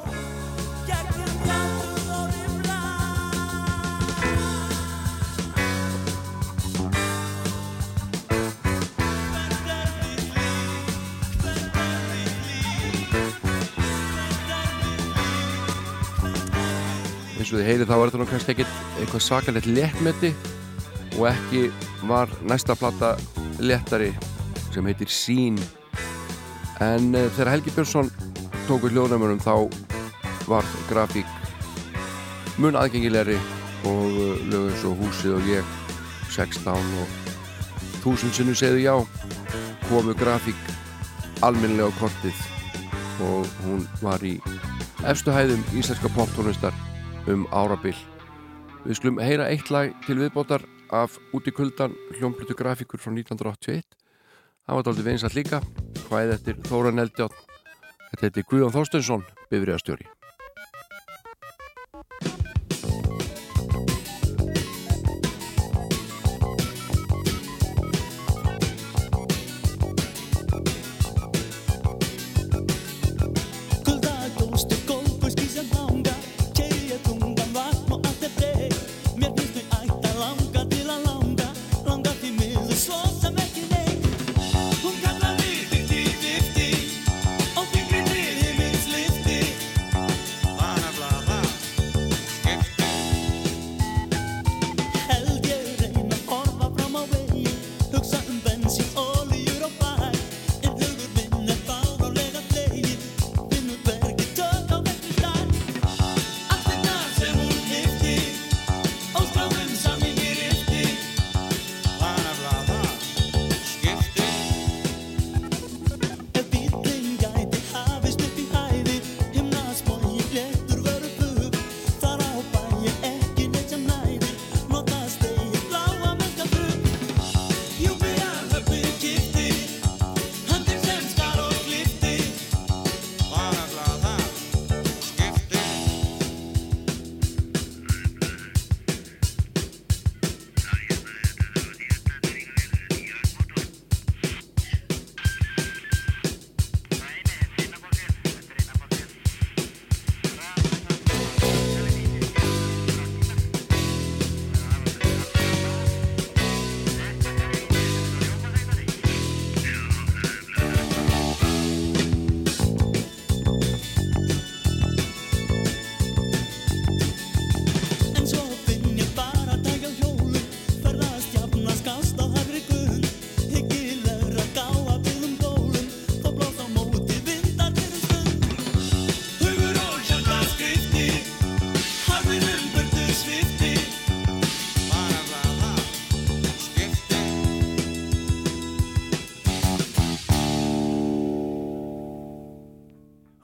[17.38, 20.34] Eins og þið heyrið þá var þetta nú kannski ekkit eitthvað svakalegt léttmeti
[21.20, 21.68] og ekki
[22.08, 23.16] var næsta plata
[23.60, 24.14] léttari
[24.74, 25.60] sem heitir Sín
[26.82, 28.10] en uh, þegar Helgi Björnsson
[28.68, 29.56] tók við hljóðnæmurum þá
[30.48, 31.28] var grafík
[32.62, 33.36] mun aðgengilegri
[33.90, 35.74] og uh, lögum svo húsið og ég
[36.32, 37.18] 16 og
[38.04, 38.96] þúsundsinu segðu já
[39.90, 40.60] komu grafík
[41.44, 42.44] alminlega á kortið
[43.28, 44.38] og hún var í
[45.08, 46.76] efstu hæðum íslenska poptónlistar
[47.28, 47.96] um árabil.
[48.84, 53.84] Við skulum heyra eitt lag til viðbótar af Út í kuldan hljómblutu grafíkur frá 1981.
[54.64, 55.60] Það var dálítið vinsall líka,
[56.08, 57.53] hvaðið eftir Þóran Eldjátt.
[58.14, 60.06] Þetta heiti Guðjón Þorstensson, bifriðastjóri.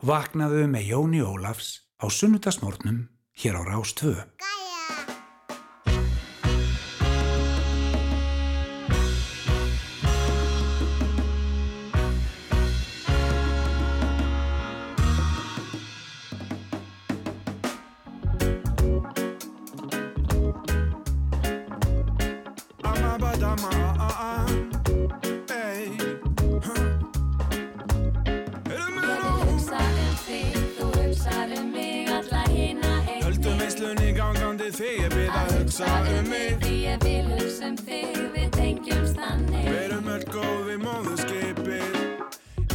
[0.09, 1.67] Vaknaðu með Jóni Ólafs
[2.01, 3.03] á sunnudagsmórnum
[3.37, 3.93] hér á Rás
[35.79, 39.69] hugsa um mig Því ég vil hugsa um þig, við tengjumst þannig.
[39.69, 41.99] Verum öll góð við móðurskipið.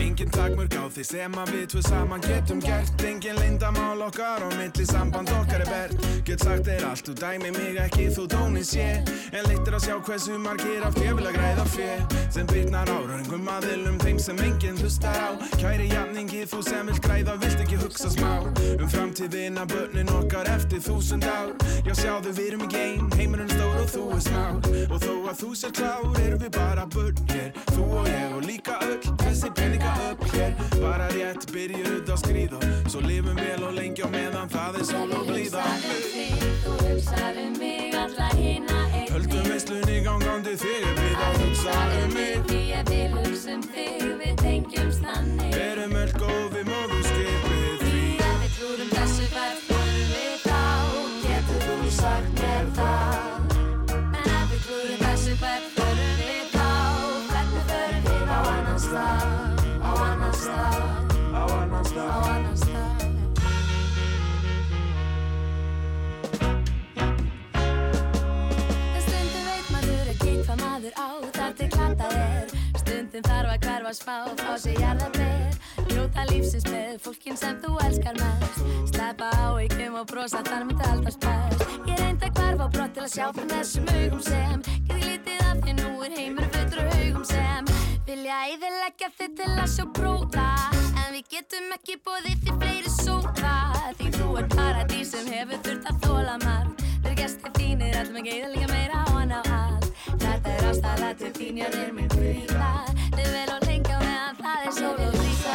[0.01, 4.53] Engin takmörk á því sem að við tvö saman getum gert Engin lindamál okkar og
[4.59, 6.07] milli samband okkar er bert.
[6.29, 8.89] Get sagt þér allt, þú dæmi mig ekki, þú tónið sé
[9.33, 11.91] En leittir að sjá hversu margir af þér vil að græða fjö
[12.35, 15.31] Sem byrnar árangum aðilum þeim sem enginn hlustar á.
[15.61, 18.33] Kæri jafningi, þú sem vilt græða, vilt ekki hugsa smá.
[18.75, 21.55] Um framtíðina, börnin okkar eftir þúsund ár.
[21.87, 25.41] Já sjáðu, við erum í geim, heimurinn stór og þú er smár Og þó að
[25.43, 27.53] þú sér klár, erum við bara börn hér.
[27.73, 32.61] Þú og ég og líka öll, þessi peninga upp hér Bara rétt byrjuð að skrýða
[32.91, 35.65] Svo lifum vel og lengi á meðan það er sól og blíða.
[36.65, 42.15] Þú hugsar um mig alla hina einn Höldum veislunni gangandi þig við að hugsa um
[42.19, 42.37] mig.
[42.49, 45.57] Því ég vil hugsa um þig, við tengjumst þannig.
[45.59, 46.24] Verum öll
[73.15, 75.59] Stundum þarf að hverfa smá, fá sig jarðarber.
[75.87, 78.57] Njóta lífsins með fólkin sem þú elskar mest.
[78.91, 81.63] Sleppa á ykkum og brosa þar myndi alltaf spæst.
[81.87, 85.45] Ég reyndi að hverfa á brott til að sjá fyrir þessum augum sem Getur lítið
[85.47, 87.71] af því nú er heimur af haugum sem
[88.09, 90.49] Vilja eðilegja þig til að sjá bróða
[91.05, 93.55] En við getum ekki bóðið því fleiri sóða
[94.01, 98.37] Því þú er paradís sem hefur þurft að þóla marg Verður gestir þínir, allum ekki
[98.41, 102.73] eðalega meira hann á allt Þetta er ástæða til þín, ég er minn fríða
[103.35, 105.55] Vel og lengi á meðan það er svo vel líka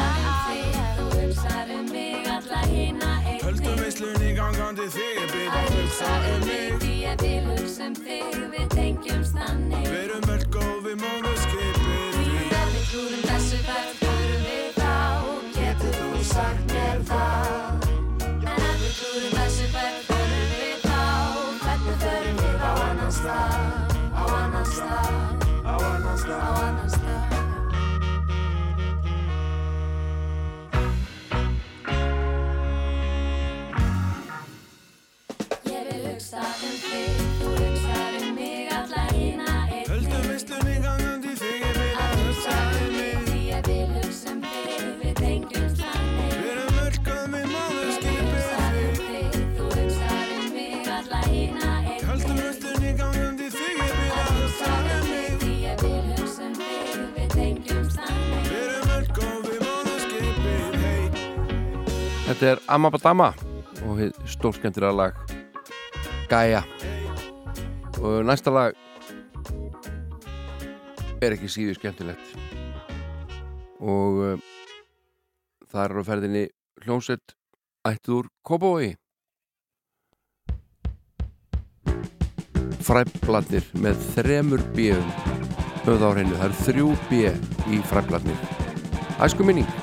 [0.97, 3.11] Þú hugsar um mig, alla hina
[3.49, 6.73] Höldum veislunni gangandi þig byrð að hugsa um mig.
[6.81, 9.87] Því ég vil hugsa um þig, við tengjumst þannig.
[9.93, 14.99] Verum öll góð við móðurskipið Því ef við klúrum þessu hvert förum við þá.
[15.55, 17.87] Getur þú sagt mér það?
[18.27, 21.01] En ef við klúrum þessu hvert förum við þá.
[21.63, 23.97] Hvernig förum við á annan stað?
[24.11, 25.49] Á annan stað?
[25.63, 26.43] Á annan stað?
[26.43, 27.18] Á annan stað
[62.29, 63.31] Þetta er Amma Badama
[63.89, 65.15] og stórskendira lag
[66.29, 66.61] Gaia.
[67.97, 68.77] Og næsta lag
[71.25, 72.35] er ekki síðu skemmtilegt.
[73.81, 74.45] Og uh,
[75.73, 76.45] það er á ferðinni
[76.85, 77.33] hljómsett
[78.13, 78.93] úr Kópavogi.
[82.85, 85.39] Fræbladnir með þremur bjöfum
[85.89, 88.49] höfð á hreinu, það eru þrjú bjöf í fræbladnir
[89.25, 89.78] æsku minning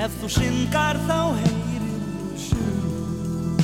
[0.00, 3.58] Ef þú syngar þá heyrir þú sög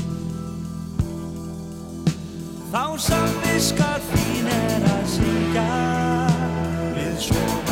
[2.75, 5.69] Þá samviskar þín er að syngja.
[6.99, 7.66] Við sofandi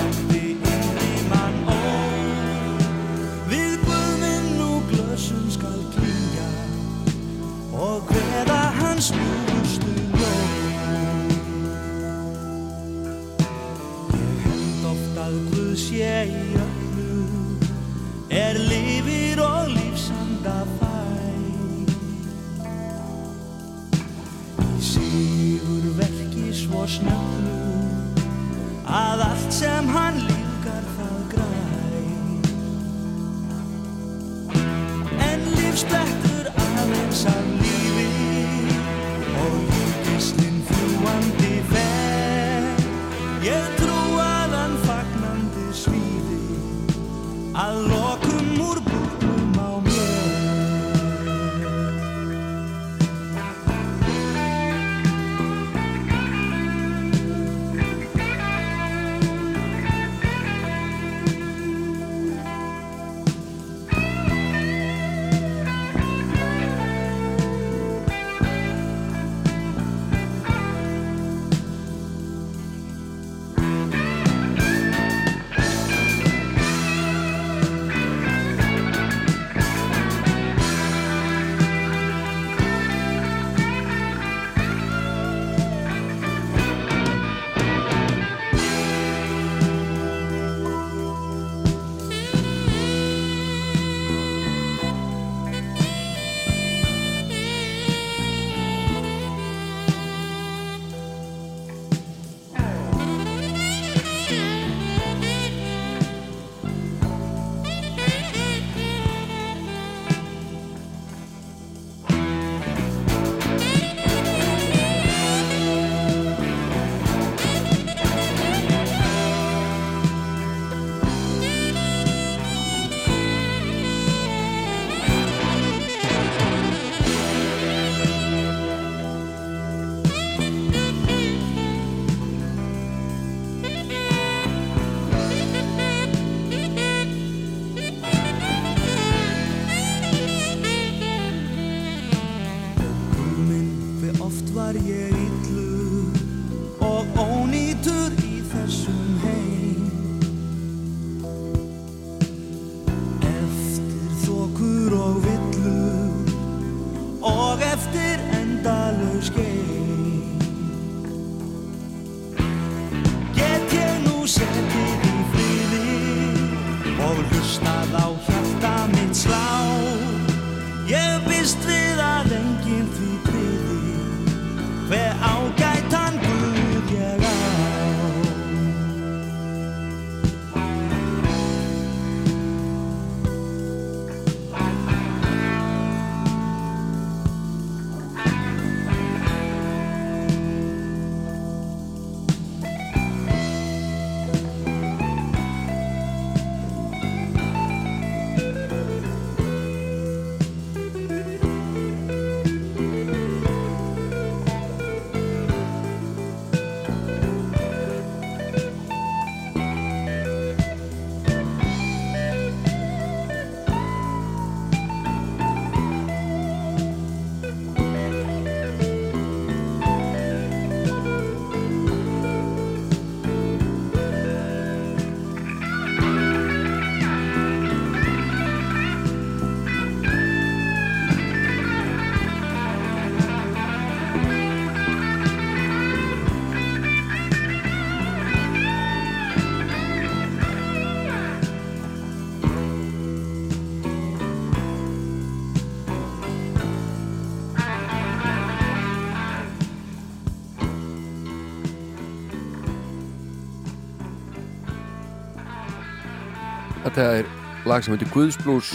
[256.95, 257.29] Þetta er
[257.67, 258.69] lag sem heitir Guðsblús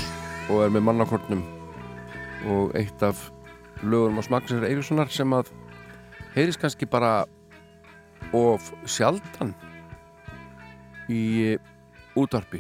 [0.52, 1.40] og er með mannakornum
[2.52, 3.22] og eitt af
[3.80, 5.54] lögurum á Smagsir Eiríkssonar sem að
[6.34, 7.22] heyrist kannski bara
[8.36, 9.54] of sjaldan
[11.08, 11.56] í
[12.20, 12.60] útvarpi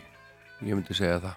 [0.64, 1.36] ég myndi segja það.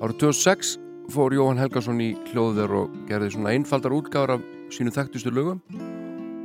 [0.00, 0.72] Árið 2006
[1.12, 5.60] fór Jóhann Helgason í hljóður og gerði svona einfaldar útgáður af sínu þekktustu lögum.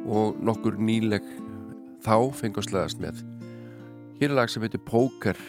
[0.04, 1.24] Og nokkur nýleg
[2.04, 3.24] þá fengast leðast með.
[4.20, 5.40] Hér er lag sem heitir Póker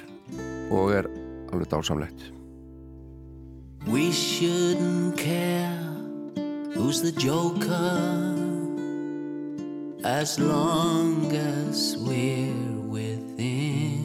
[0.70, 1.10] og er
[1.52, 2.32] alveg dásamlegt
[3.86, 5.78] We shouldn't care
[6.74, 8.34] who's the joker
[10.04, 14.04] as long as we're within.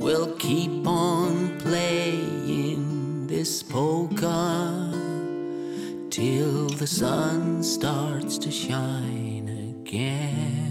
[0.00, 4.92] We'll keep on playing this poker
[6.10, 10.65] till the sun starts to shine again.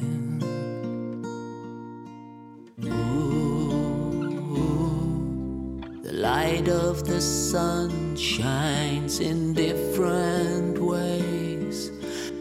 [6.25, 11.91] Light of the sun shines in different ways,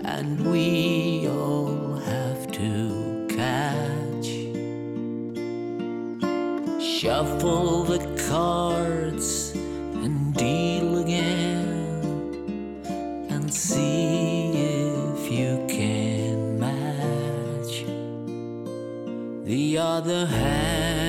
[0.04, 2.78] and we all have to
[3.28, 4.28] catch.
[6.82, 9.52] Shuffle the cards
[10.04, 12.00] and deal again,
[13.28, 17.74] and see if you can match
[19.44, 21.03] the other hand.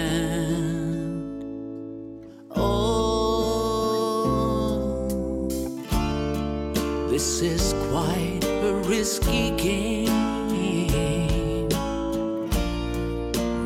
[9.05, 10.09] A risky game,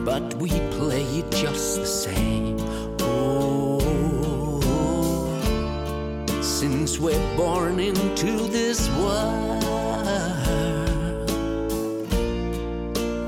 [0.03, 2.57] but we play it just the same.
[2.99, 3.79] Oh,
[6.41, 9.63] since we're born into this world,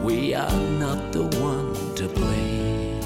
[0.04, 3.02] we are not the one to blame.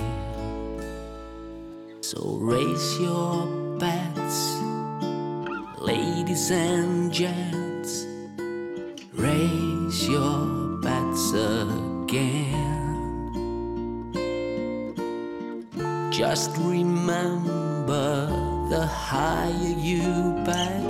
[2.02, 3.46] So raise your
[3.78, 4.58] bets,
[5.80, 7.55] ladies and gents.
[16.36, 18.28] Just remember
[18.70, 20.84] the higher you bet,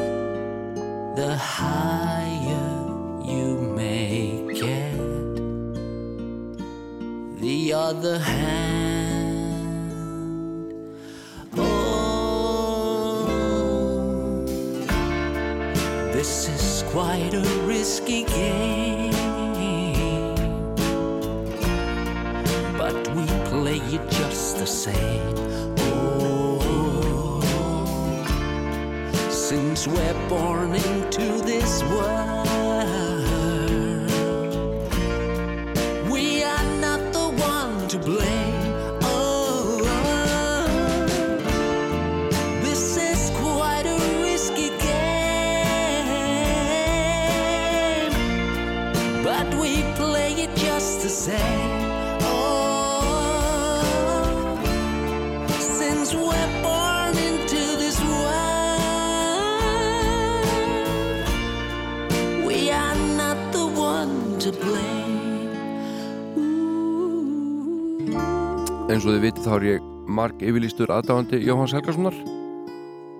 [1.15, 2.71] the higher
[3.23, 4.97] you may get.
[7.39, 9.53] The other hand,
[11.55, 13.27] oh,
[16.11, 17.64] this is quite a
[30.29, 31.04] born in
[68.95, 72.15] eins og þið vitið þá er ég marg yfirlýstur aðdáðandi Jóhanns Helgasonar.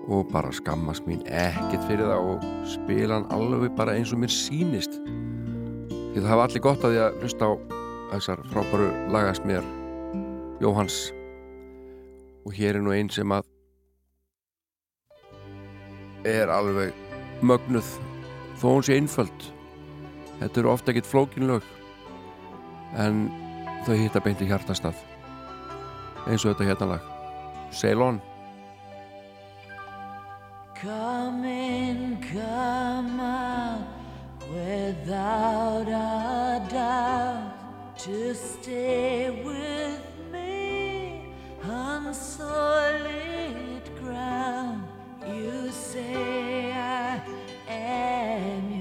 [0.08, 4.32] Og bara skammast mín ekkert fyrir það og spila hann alveg bara eins og mér
[4.32, 4.94] sýnist.
[5.90, 7.52] Því það hafa allir gott að því að hlusta á
[8.14, 9.66] þessar frábæru lagast mér
[10.64, 10.96] Jóhanns.
[12.48, 13.44] Og hér er nú einn sem að
[16.24, 16.94] er alveg
[17.44, 17.90] mögnuð
[18.62, 19.50] þó hún sé einföld.
[20.38, 21.68] Þetta eru ofta ekkert flókin lög
[22.96, 23.26] en
[23.84, 25.04] þau hitta beint í hjartastað
[26.26, 27.12] eins og þetta hérna lag
[27.72, 28.20] Ceylon
[30.82, 33.80] Come in, come out,
[34.52, 41.32] without a doubt, to stay with me
[41.64, 44.84] on solid ground.
[45.26, 47.22] You say I
[47.68, 48.75] am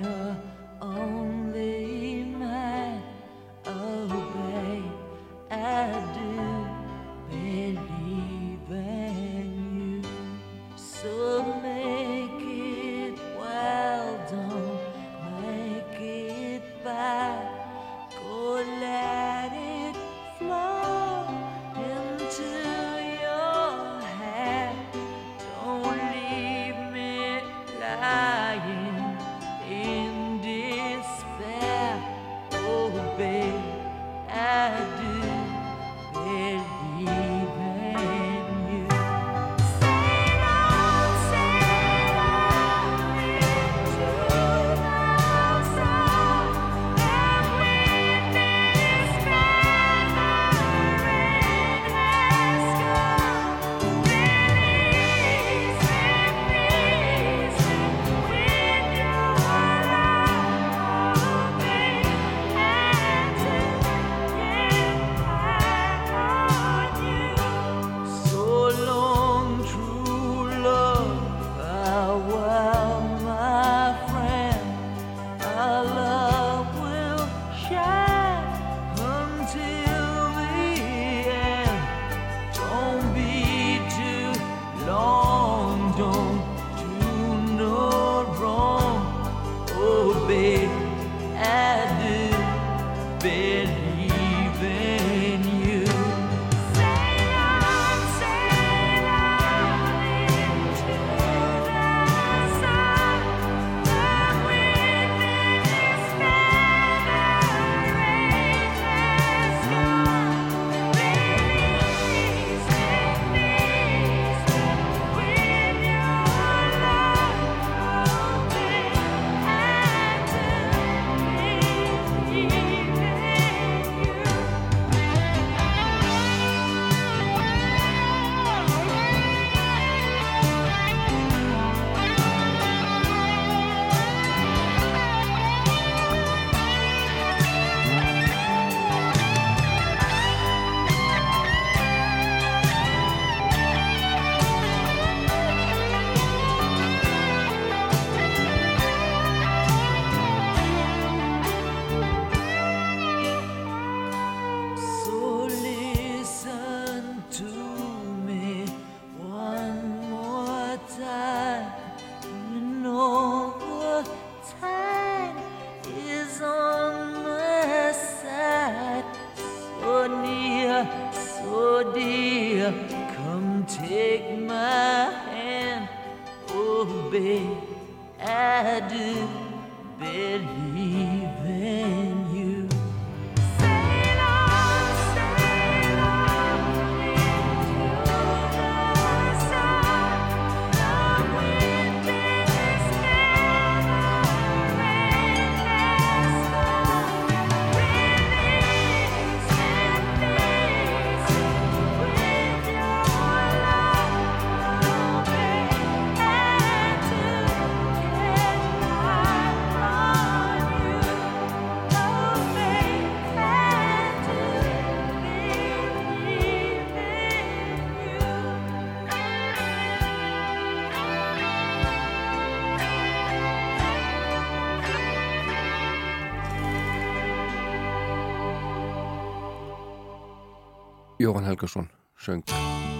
[231.25, 231.87] Jóhann Helgason
[232.21, 232.43] söng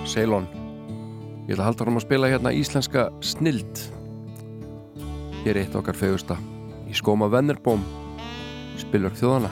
[0.10, 0.48] Ceylon.
[1.46, 3.82] Ég ætla að halda hann að spila hérna íslenska snild
[5.44, 6.40] Hér er eitt okkar fegusta
[6.90, 7.84] í skóma Vennerbóm
[8.82, 9.52] spilur þjóðana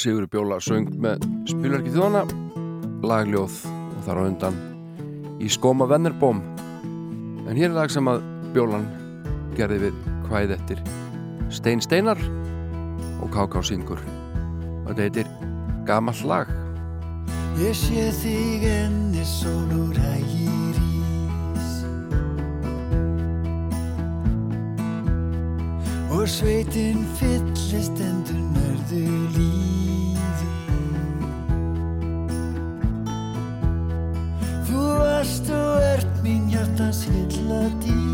[0.00, 2.22] Sigur Bjóla söng með spilverki þjóðana
[3.04, 4.56] lagljóð og þar á undan
[5.44, 6.40] í skóma Vennerbóm
[7.44, 8.22] en hér er lag sem að
[8.54, 8.86] Bjólan
[9.58, 10.00] gerði við
[10.30, 10.80] hvæð eftir
[11.52, 12.22] Stein Steinar
[13.20, 13.60] og K.K.
[13.68, 15.30] Singur og þetta heitir
[15.84, 16.48] Gamall lag.
[17.60, 21.72] Ég sé þig enni sólur hægir ís.
[26.08, 29.59] Og sveitin fyllist endur nörðu lífi
[37.60, 38.09] melody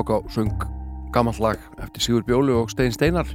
[0.00, 0.56] Káká söng
[1.12, 3.26] gamall lag eftir Sigur Bjólu og Stein Steinar.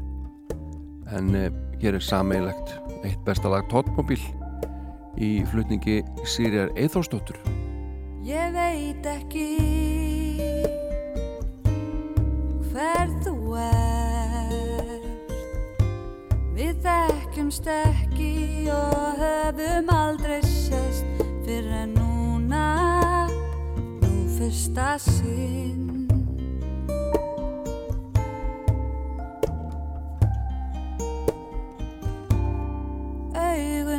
[1.14, 2.72] En eh, hér er sameilegt
[3.06, 4.18] eitt besta lag Tóttmobil
[5.22, 7.38] í flutningi Sýrjar Eithórsdóttur
[8.26, 9.46] Ég veit ekki
[12.74, 15.38] hver þú ert.
[16.58, 18.34] Við þekkjumst ekki
[18.74, 22.68] og höfum aldrei sést fyrir en núna
[23.30, 25.85] nú fyrsta sinn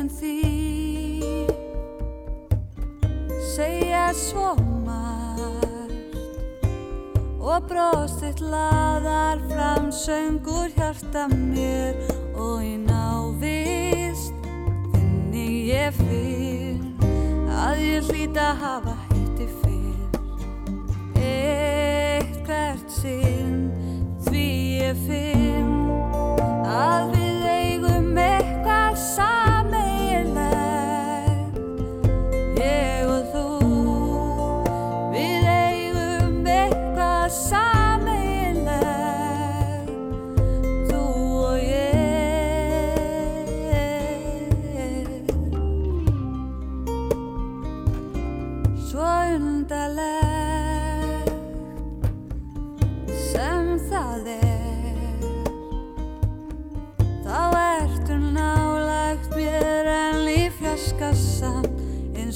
[0.07, 1.47] Augun því.
[3.55, 4.55] Segja svo
[4.85, 6.15] margt
[7.41, 11.95] og brostið laðar fram söngur hjarta mér
[12.35, 14.33] og í návist
[14.93, 16.79] finni ég fyrr
[17.51, 20.09] að ég hlýta hafa hitti fyrr.
[21.19, 23.71] Eitt hvert sinn
[24.27, 24.47] því
[24.83, 25.73] ég finn
[26.63, 27.26] að við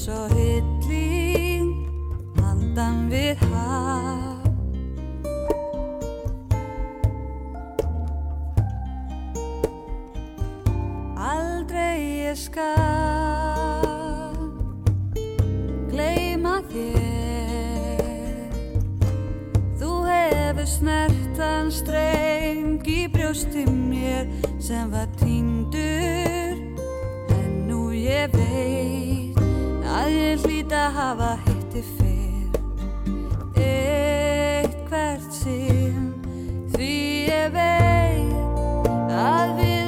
[0.01, 1.75] eins og hilling
[2.39, 4.47] handan við haf.
[11.21, 12.81] Aldrei ég skal
[15.91, 18.01] gleyma þér.
[19.77, 24.25] Þú hefur snertan streng í brjósti mér
[24.57, 26.57] sem var týndur
[27.37, 29.10] en nú ég veit
[30.11, 32.53] ég hlýt að hafa hitti fyrr.
[33.57, 36.09] Eitt hvert sinn.
[36.75, 36.93] Því
[37.27, 39.80] ég veit að við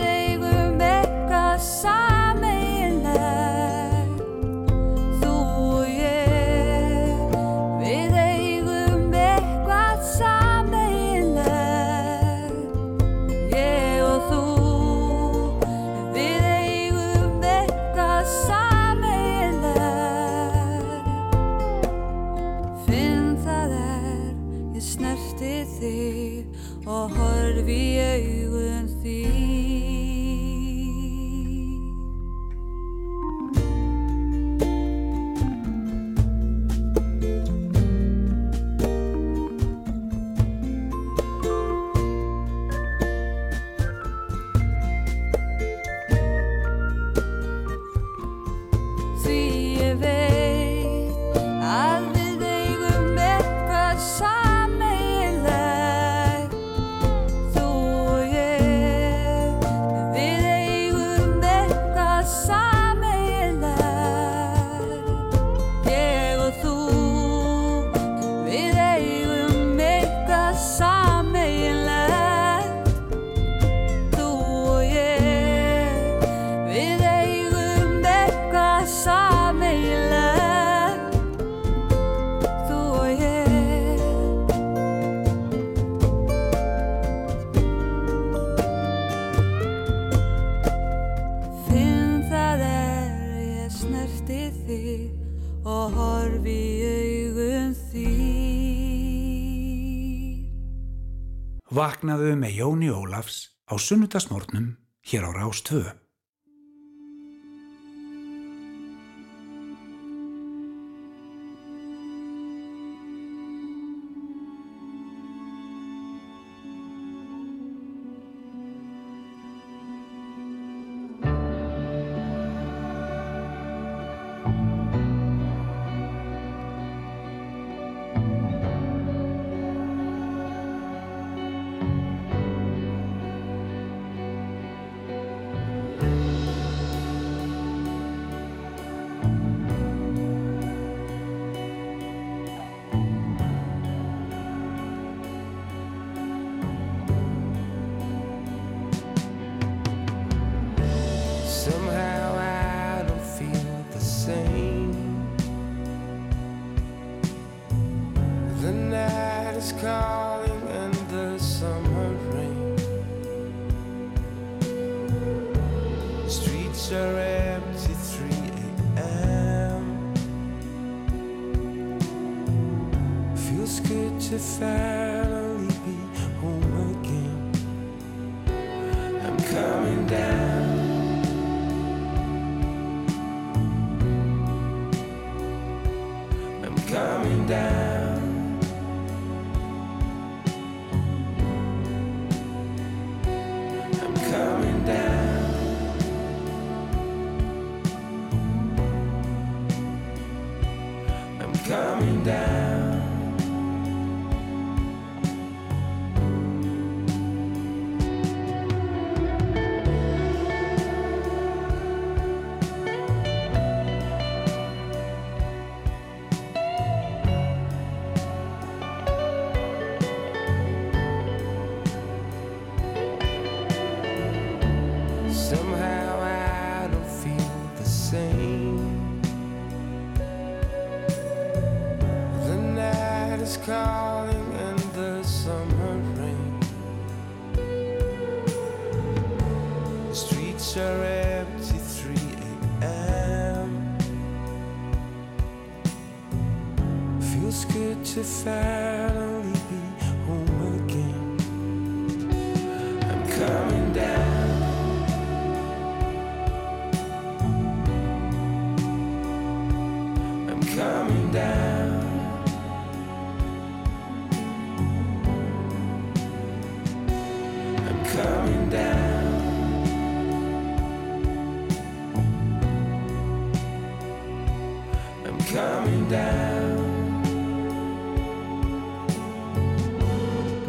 [101.84, 103.38] Vaknaðu með Jóni Ólafs
[103.68, 104.70] á sunnudagsmórnum
[105.04, 105.82] hér á Rástvö.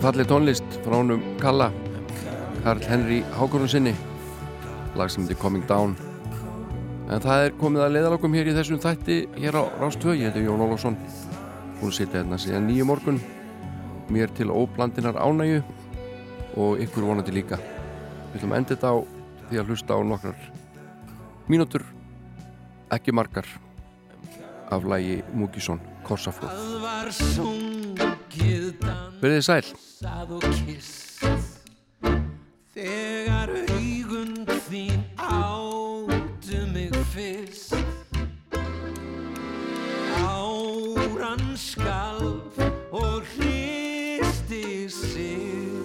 [0.05, 1.71] Falleg tónlist frá honum Kalla
[2.61, 3.95] Karl Henry Hákonum sinni
[5.01, 5.95] lag sem heitir Coming Down.
[7.09, 10.45] En það er komið að leiðalokum hér í þessum þætti hér á Rástvö, ég heiti
[10.45, 10.99] Jón Ólafsson.
[11.81, 13.17] Búin að sitja hérna síðan nýju morgun.
[14.13, 15.65] Mér til óblandinar ánægju
[16.61, 17.57] og ykkur vonandi líka.
[17.57, 18.97] Við ætlum að enda þetta á
[19.49, 20.39] því að hlusta á nokkrar
[21.49, 21.81] mínútur
[22.93, 23.49] ekki margar
[24.69, 26.53] af lagi Múkisson Korsaflóð
[28.35, 29.65] Verðið sæl.
[32.75, 34.35] Þegar augun
[34.67, 37.77] þín áttu mig fyrst
[40.19, 42.59] Áran skalf
[42.91, 45.79] og hristi sig.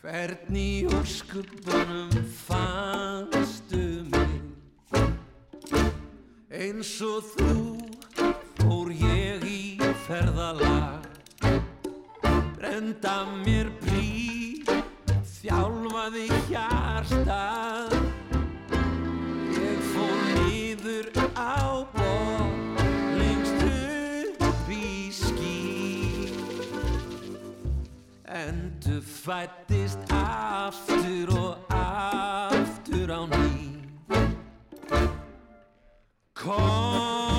[0.00, 2.12] Hvernig úr skubbanum
[2.46, 4.38] fannstu mig?
[6.54, 7.93] Eins og þú
[10.04, 11.06] ferðalag.
[12.58, 13.14] Brenda
[13.44, 14.64] mér brí
[15.28, 17.94] Þjálfaði hjartað
[19.54, 22.82] Ég fór niður á bótt
[23.18, 26.28] Lengst upp í ský.
[28.24, 33.52] Endur fættist aftur og aftur á ný.
[36.34, 37.33] Kom